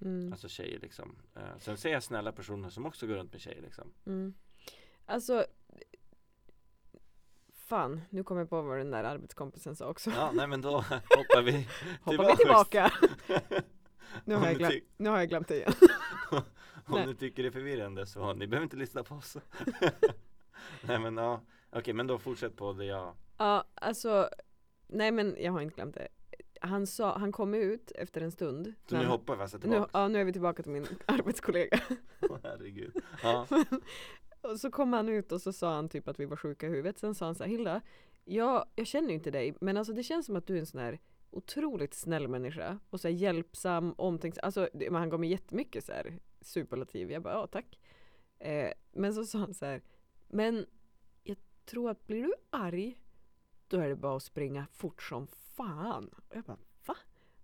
[0.00, 0.32] Mm.
[0.32, 3.62] Alltså tjejer liksom eh, Sen ser jag snälla personer som också går runt med tjejer
[3.62, 4.34] liksom Mm.
[5.06, 5.46] Alltså
[7.72, 10.10] Fan, nu kommer jag på vad den där arbetskompisen sa också.
[10.10, 10.70] Ja, nej men då
[11.16, 11.68] hoppar vi
[12.02, 12.92] Hoppar vi tillbaka?
[14.24, 15.72] Nu har, jag ty- nu har jag glömt det igen.
[16.86, 17.06] Om Nej.
[17.06, 19.36] ni tycker det är förvirrande så ni behöver inte lyssna på oss
[20.80, 24.28] Nej men ja, okej men då fortsätt på det jag Ja, alltså
[24.86, 26.08] Nej men jag har inte glömt det.
[26.60, 28.74] Han sa, han kom ut efter en stund.
[28.86, 29.90] Så nu hoppar vi alltså nu, tillbaka?
[29.92, 31.80] ja, nu är vi tillbaka till min arbetskollega.
[32.20, 33.46] Åh herregud Ja,
[34.42, 36.70] Och så kom han ut och så sa han typ att vi var sjuka i
[36.70, 36.98] huvudet.
[36.98, 37.80] Sen sa han så här, Hilda,
[38.24, 40.66] jag, jag känner ju inte dig, men alltså det känns som att du är en
[40.66, 41.00] sån här
[41.30, 44.40] otroligt snäll människa och så hjälpsam, omtänksam.
[44.44, 47.10] Alltså det, han gav mig jättemycket så här superlativ.
[47.10, 47.78] Jag bara, ja tack.
[48.38, 49.82] Eh, men så sa han så här,
[50.28, 50.66] men
[51.22, 52.98] jag tror att blir du arg,
[53.68, 56.08] då är det bara att springa fort som fan.
[56.08, 56.96] Och jag bara, va?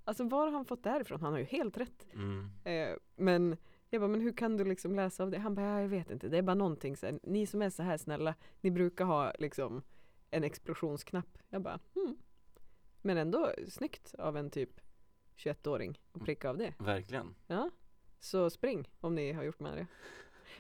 [0.05, 1.21] Alltså var har han fått det här ifrån?
[1.21, 2.07] Han har ju helt rätt.
[2.15, 2.51] mm.
[2.65, 3.57] Eh, men
[3.91, 5.39] jag bara, men hur kan du liksom läsa av det?
[5.39, 6.29] Han bara, ja, jag vet inte.
[6.29, 9.33] Det är bara någonting så här, ni som är så här snälla, ni brukar ha
[9.39, 9.83] liksom
[10.31, 11.39] en explosionsknapp.
[11.49, 12.17] Jag bara, hmm.
[13.03, 14.81] Men ändå snyggt av en typ
[15.37, 16.75] 21-åring att pricka av det.
[16.79, 17.71] verkligen Ja.
[18.21, 19.87] Så spring om ni har gjort med det.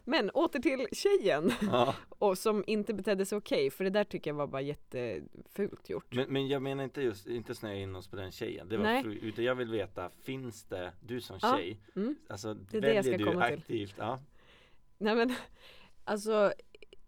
[0.04, 1.94] Men åter till tjejen Ja.
[2.08, 6.14] och som inte betedde sig okej för det där tycker jag var bara jättefult gjort.
[6.14, 8.68] Men, men jag menar inte just, inte snöa in oss på den tjejen.
[8.68, 9.02] Det var Nej.
[9.02, 11.56] fru, utan jag vill veta, finns det, du som Ja.
[11.56, 12.16] tjej, Mm.
[12.28, 13.58] alltså är det väljer jag ska du komma till.
[13.58, 14.20] aktivt, ja,
[14.98, 15.34] Nej men
[16.04, 16.52] alltså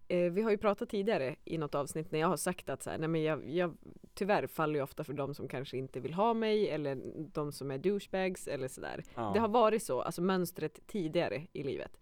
[0.09, 2.91] eh, vi har ju pratat tidigare i något avsnitt när jag har sagt att så
[2.91, 3.77] här, nej men jag, jag
[4.15, 6.99] tyvärr faller ju ofta för de som kanske inte vill ha mig eller
[7.33, 9.05] de som är douchebags eller sådär.
[9.15, 9.31] ja.
[9.35, 12.01] Det har varit så, alltså mönstret tidigare i livet.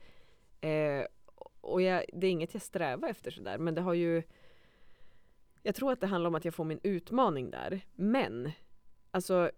[0.60, 1.04] Eh,
[1.60, 4.22] och jag, det är inget jag strävar efter sådär men det har ju
[5.62, 7.80] Jag tror att det handlar om att jag får min utmaning där.
[7.94, 8.50] Men
[9.10, 9.50] alltså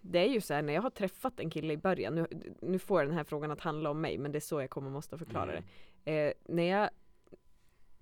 [0.00, 2.26] det är ju så här när jag har träffat en kille i början, nu,
[2.62, 4.70] nu får jag den här frågan att handla om mig men det är så jag
[4.70, 5.64] kommer måste förklara Mm.
[6.04, 6.26] det.
[6.28, 6.90] Eh, när jag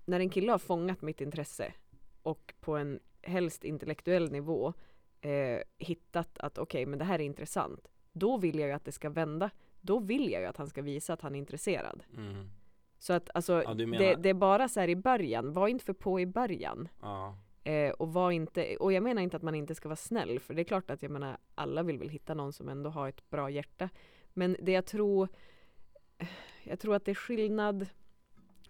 [0.05, 1.73] När en kille har fångat mitt intresse
[2.21, 4.73] och på en helst intellektuell nivå
[5.21, 7.87] eh, hittat att okej men det här är intressant.
[8.11, 9.49] Då vill jag ju att det ska vända.
[9.81, 12.03] Då vill jag ju att han ska visa att han är intresserad.
[12.17, 12.49] Mm.
[12.99, 15.93] Så att alltså Ja, det, det är bara så här i början, var inte för
[15.93, 16.87] på i början.
[17.01, 17.37] ja.
[17.63, 20.53] Eh, och var inte, och jag menar inte att man inte ska vara snäll, för
[20.53, 23.29] det är klart att jag menar alla vill väl hitta någon som ändå har ett
[23.29, 23.89] bra hjärta.
[24.33, 25.29] Men det jag tror,
[26.63, 27.85] jag tror att det är skillnad,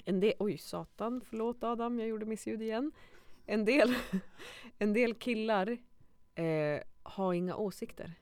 [0.05, 2.91] en del, oj satan, förlåt Adam, jag gjorde missljud igen.
[3.45, 3.95] En del,
[4.77, 5.77] en del killar
[6.35, 8.13] eh, har inga åsikter.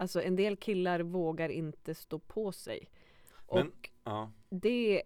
[0.00, 2.88] Alltså en del killar vågar inte stå på sig.
[3.46, 3.72] Och Men-
[4.04, 4.30] ja.
[4.48, 5.02] det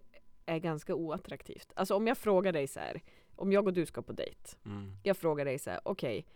[0.47, 1.73] är ganska oattraktivt.
[1.77, 3.01] Alltså om jag frågar dig så här,
[3.37, 4.57] om jag och du ska på dejt.
[4.65, 4.97] Mm.
[5.03, 6.27] Jag frågar dig så här, okej,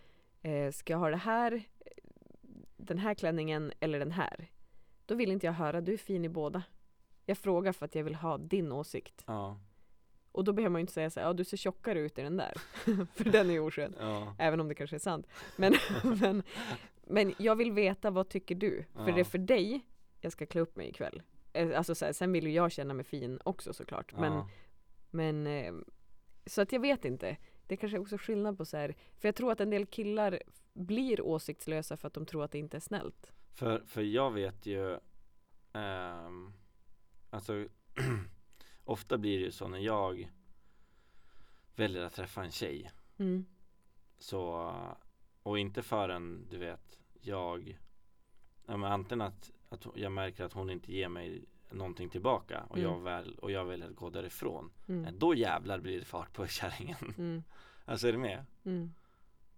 [0.43, 1.63] eh, ska jag ha det här,
[2.77, 4.51] den här klänningen eller den här?
[5.07, 6.63] Då vill inte jag höra, du är fin i båda.
[7.25, 9.25] Jag frågar för att jag vill ha din åsikt.
[9.27, 9.59] Ja.
[10.33, 12.23] Och då behöver man ju inte säga så här, ja du ser tjockare ut i
[12.23, 12.55] den där.
[13.15, 13.95] för den är oskön.
[14.01, 14.35] Ja.
[14.39, 15.27] Även om det kanske är sant.
[15.57, 15.75] Men,
[16.21, 16.43] men,
[17.07, 18.85] men jag vill veta, vad tycker du?
[18.93, 19.15] För Ja.
[19.15, 19.87] det är för dig
[20.21, 21.23] jag ska klä upp mig ikväll.
[21.53, 24.13] Eh, Alltså så här, sen vill ju jag känna mig fin också såklart.
[24.13, 24.49] Men, ja.
[25.11, 25.75] men eh,
[26.47, 27.37] så att jag vet inte.
[27.67, 28.95] Det kanske är också skillnad på så här.
[29.19, 30.43] För jag tror att en del killar
[30.73, 33.33] blir åsiktslösa för att de tror att det inte är snällt.
[33.53, 34.99] För, för jag vet ju
[35.73, 36.53] ehm,
[37.31, 37.69] Alltså
[38.85, 40.33] Ofta blir det ju så när jag
[41.77, 43.47] Väljer att träffa en tjej Mm.
[44.19, 44.73] Så
[45.47, 47.79] Och inte förrän du vet Jag
[48.67, 52.79] ja, men Antingen att, att jag märker att hon inte ger mig Någonting tillbaka och,
[52.79, 52.91] Mm.
[52.91, 55.19] jag, väl, och jag väljer att gå därifrån Mm.
[55.19, 57.43] Då jävlar blir det fart på kärringen Mm.
[57.85, 58.45] Alltså är du med?
[58.65, 58.93] Mm.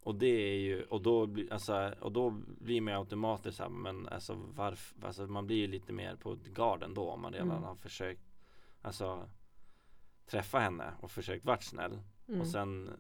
[0.03, 3.71] Och det är ju, och då, alltså, och då blir man ju automatiskt så här,
[3.71, 7.51] men alltså varför, alltså man blir ju lite mer på garden då om man redan
[7.51, 7.63] Mm.
[7.63, 8.23] har försökt
[8.83, 9.29] Alltså
[10.27, 11.99] Träffa henne och försökt vara snäll
[12.29, 12.41] Mm.
[12.41, 12.91] och sen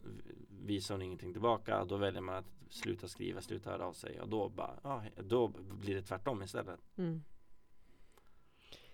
[0.49, 4.29] visar hon ingenting tillbaka då väljer man att sluta skriva, sluta höra av sig och
[4.29, 7.23] då bara, ja, då blir det tvärtom istället Mm.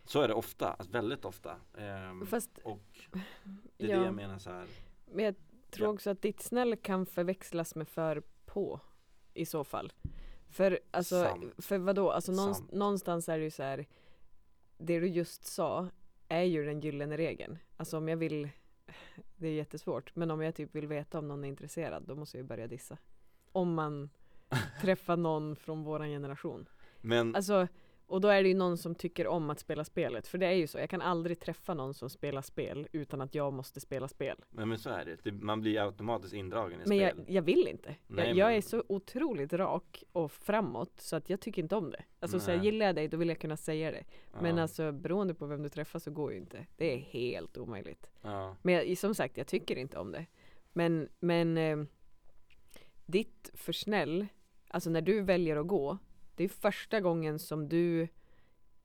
[0.05, 2.81] Så är det ofta, alltså väldigt ofta Ehm, Fast Och
[3.77, 3.99] det är Ja.
[3.99, 4.67] det jag menar så här.
[5.07, 5.35] Men jag
[5.71, 5.93] tror Ja.
[5.95, 8.81] också att ditt snäll kan förväxlas med för på
[9.35, 9.93] i så fall.
[10.51, 11.53] För alltså, Sant.
[11.59, 12.73] för vadå, alltså någonst- Sant.
[12.73, 13.87] någonstans är det ju så här.
[14.79, 15.89] Det du just sa
[16.29, 17.59] är ju den gyllene regeln.
[17.77, 18.49] Alltså om jag vill,
[19.37, 22.37] det är jättesvårt, men om jag typ vill veta om någon är intresserad, då måste
[22.37, 22.99] jag ju börja dissa.
[23.53, 24.11] Om man
[24.81, 26.69] träffar någon från våran generation.
[27.01, 27.69] Men Alltså,
[28.07, 30.27] och då är det ju någon som tycker om att spela spelet.
[30.27, 33.35] För det är ju så, jag kan aldrig träffa någon som spelar spel utan att
[33.35, 34.37] jag måste spela spel.
[34.51, 35.33] Men, men så är det.
[35.33, 37.97] man blir automatiskt indragen i Men jag, spel jag vill inte.
[38.07, 41.77] Nej, jag, jag men- är så otroligt rak och framåt så att jag tycker inte
[41.77, 42.05] om det.
[42.21, 42.65] Alltså så Nej.
[42.65, 44.05] gillar jag dig då vill jag kunna säga det.
[44.41, 46.67] Men Ja, alltså beroende på vem du träffar så går ju inte.
[46.77, 48.11] Det är helt omöjligt.
[48.23, 48.57] ja.
[48.63, 50.27] Men jag, som sagt, jag tycker inte om det.
[50.73, 51.79] Men, men eh,
[53.07, 54.27] ditt för snäll,
[54.69, 55.99] alltså när du väljer att gå,
[56.37, 58.09] det är första gången som du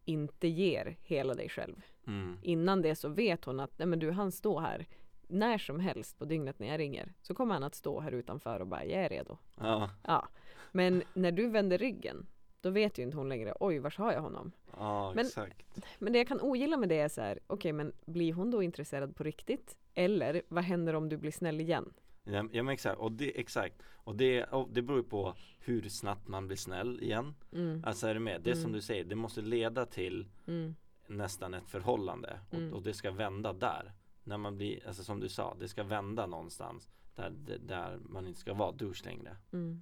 [0.05, 1.81] inte ger hela dig själv.
[2.07, 2.37] Mm.
[2.41, 4.87] Innan det så vet hon att nej men du, han står här
[5.27, 7.13] när som helst på dygnet när jag ringer.
[7.21, 9.37] Så kommer han att stå här utanför och bara, jag är redo.
[9.59, 10.27] Ja, Ja.
[10.71, 12.27] Men när du vänder ryggen,
[12.61, 14.51] då vet ju inte hon längre, oj, vars har jag honom?
[14.77, 15.63] ja Men- exakt
[15.99, 18.63] Men det jag kan ogilla med det är så här, okej, men blir hon då
[18.63, 19.77] intresserad på riktigt?
[19.93, 21.93] Eller vad händer om du blir snäll igen?
[22.31, 23.81] Ja, ja men exakt, och det, exakt.
[23.91, 27.35] Och det, och det beror på hur snabbt man blir snäll igen.
[27.51, 28.41] Mm, Alltså är du med?
[28.41, 28.73] Det är som Mm.
[28.73, 30.75] du säger, det måste leda till mm,
[31.07, 32.39] nästan ett förhållande.
[32.49, 32.73] Och, Mm.
[32.73, 33.93] och det ska vända där.
[34.23, 38.39] När man blir, alltså som du sa, det ska vända någonstans Där, där man inte
[38.39, 39.37] ska vara douche längre.
[39.53, 39.81] Mm,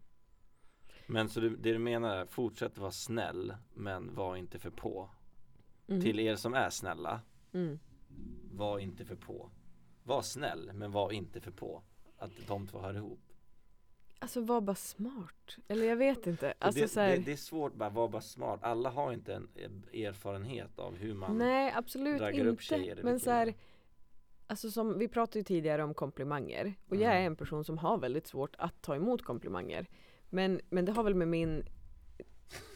[1.07, 5.09] Men så du, det du menar är, fortsätt vara snäll men var inte för på.
[5.87, 7.21] Mm, Till er som är snälla,
[7.53, 7.79] mm.
[8.51, 9.49] var inte för på.
[10.03, 11.83] Var snäll men var inte för på
[12.17, 13.19] Att de två hör ihop
[14.19, 15.57] Alltså var bara smart.
[15.67, 16.53] Eller jag vet inte.
[16.59, 18.59] Alltså det, här, det, det är svårt bara, vara bara smart.
[18.63, 22.63] Alla har inte en erfarenhet av hur man Nej absolut raggar upp inte.
[22.63, 23.53] tjejer eller Men så här.
[24.47, 26.73] Alltså som, vi pratade ju tidigare om komplimanger.
[26.89, 27.25] Och jag är Mm.
[27.31, 29.87] en person som har väldigt svårt att ta emot komplimanger.
[30.29, 31.65] Men, men det har väl med min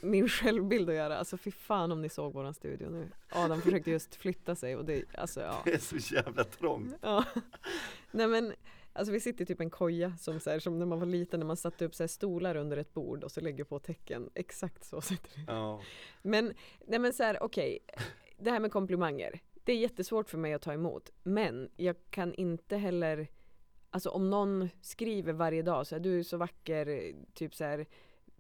[0.01, 1.17] min självbild att göra.
[1.17, 3.09] Alltså fy fan om ni såg våran studio nu.
[3.29, 5.61] Adam försökte just flytta sig och det, alltså ja.
[5.65, 6.95] Det är så jävla trångt.
[7.01, 7.25] ja.
[8.11, 8.53] Nej men,
[8.93, 11.39] alltså vi sitter i typ en koja som, så här, som när man var liten
[11.39, 14.29] när man satte upp så här stolar under ett bord och så lägger på tecken.
[14.35, 15.43] Exakt så sitter vi.
[15.47, 15.81] Ja.
[16.21, 16.53] Men,
[16.87, 17.79] nej men så här, okej.
[18.37, 19.41] Det här med komplimanger.
[19.63, 21.11] Det är jättesvårt för mig att ta emot.
[21.23, 23.27] Men jag kan inte heller,
[23.89, 27.85] alltså om någon skriver varje dag så här, du är så vacker, typ så här,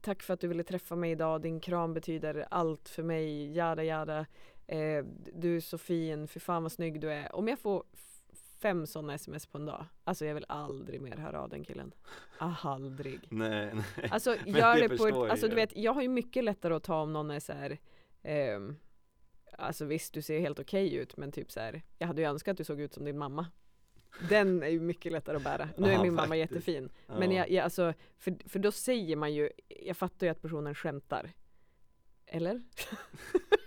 [0.01, 3.83] tack för att du ville träffa mig idag, din kram betyder allt för mig, jada
[3.83, 4.25] jada.
[4.67, 7.35] Eh, du är så fin, för fan vad snygg du är.
[7.35, 7.83] Om jag får
[8.61, 11.93] fem sådana sms på en dag, alltså jag vill aldrig mer höra av den killen.
[12.37, 13.19] Aldrig.
[13.31, 14.09] Nej, nej.
[14.11, 16.83] Alltså gör det det, på ett, alltså du vet, jag har ju mycket lättare att
[16.83, 17.77] ta om någon är så här.
[18.23, 18.75] ehm,
[19.57, 21.81] Alltså visst, du ser helt okej ut, men typ så här.
[21.97, 23.45] Jag hade ju önskat att du såg ut som din mamma.
[24.29, 25.69] Den är ju mycket lättare att bära.
[25.77, 26.51] Nu är Ja, min mamma faktiskt.
[26.51, 26.89] jättefin.
[27.07, 27.19] Ja.
[27.19, 30.75] Men jag, jag, alltså, för, för då säger man ju, jag fattar ju att personen
[30.75, 31.31] skämtar.
[32.25, 32.61] Eller?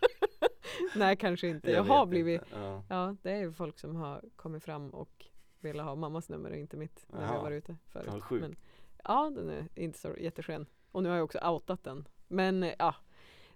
[0.99, 1.70] Nej, kanske inte.
[1.70, 2.11] Jag, vet har inte.
[2.11, 2.82] blivit, Ja.
[2.88, 5.26] ja det är ju folk som har kommit fram och
[5.61, 7.34] velat ha mammas nummer och inte mitt när vi Jaha.
[7.36, 8.09] har varit ute förut.
[8.12, 8.42] Vad sjukt.
[8.42, 8.57] Men,
[9.05, 10.66] ja, den är inte så jätteskön.
[10.90, 12.09] Och nu har jag också outat den.
[12.28, 12.95] Men eh, ja,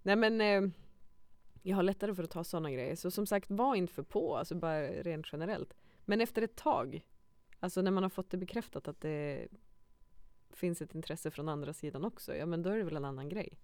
[0.03, 0.71] nej men eh,
[1.63, 2.97] jag har lättare för att ta sådana grejer.
[2.97, 5.75] Så som sagt, var inte för på, alltså bara rent generellt.
[6.05, 7.07] Men efter ett tag,
[7.61, 9.49] alltså när man har fått det bekräftat att det
[10.51, 13.29] finns ett intresse från andra sidan också, ja men då är det väl en annan
[13.29, 13.59] grej.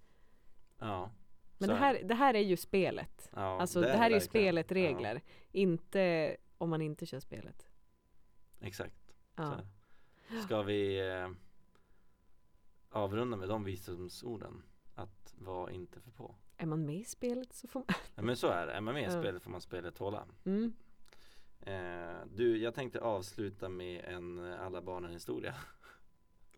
[0.79, 1.11] ja.
[1.59, 3.31] Men det är här, det här är ju spelet.
[3.33, 5.23] Ja, Alltså det, här är ju spelet regler.
[5.53, 7.67] Inte om man inte kör spelet.
[8.59, 9.15] Ja, exakt.
[9.37, 9.61] Ja.
[10.45, 11.31] Ska vi eh,
[12.89, 14.63] avrunda med de visdomsorden?
[14.95, 16.35] Att vara inte för på.
[16.57, 17.87] Är man med i spelet så får man...
[18.15, 18.73] Ja, men så är det.
[18.73, 19.21] Är man med i Ja.
[19.21, 20.27] spelet får man spelet tåla.
[20.45, 20.73] Mm.
[21.61, 25.55] Eh, du, jag tänkte avsluta med en eh, alla barnen historia.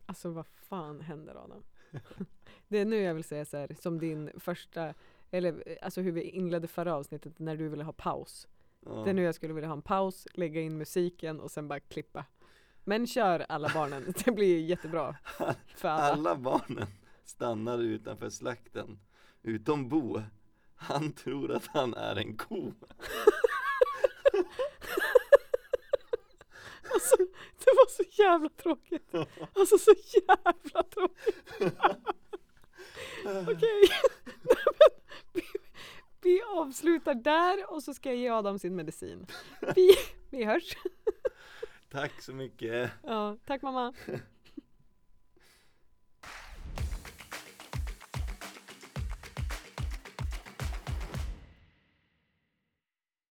[0.05, 1.63] Alltså vad fan händer Adam?
[2.67, 4.93] det är nu jag vill säga så här, som din första,
[5.31, 8.47] eller alltså hur vi inledde förra avsnittet när du ville ha paus.
[8.79, 11.79] Det är nu jag skulle vilja ha en paus, lägga in musiken och sen bara
[11.79, 12.25] klippa.
[12.83, 15.15] Men kör alla barnen, det blir jättebra
[15.75, 16.13] för alla.
[16.13, 16.87] Alla barnen
[17.23, 18.99] stannar utanför slakten
[19.43, 20.21] utom Bo.
[20.75, 22.73] Han tror att han är en ko.
[26.97, 27.15] Alltså,
[27.65, 29.13] det var så jävla tråkigt.
[29.53, 31.35] Alltså så jävla tråkigt.
[33.47, 33.89] Okej,
[35.33, 35.41] vi,
[36.21, 39.27] vi avslutar där och så ska jag ge Adam sin medicin.
[39.75, 39.91] Vi,
[40.29, 40.77] vi hörs.
[41.89, 42.91] Tack så mycket.
[43.03, 43.93] Ja, tack mamma.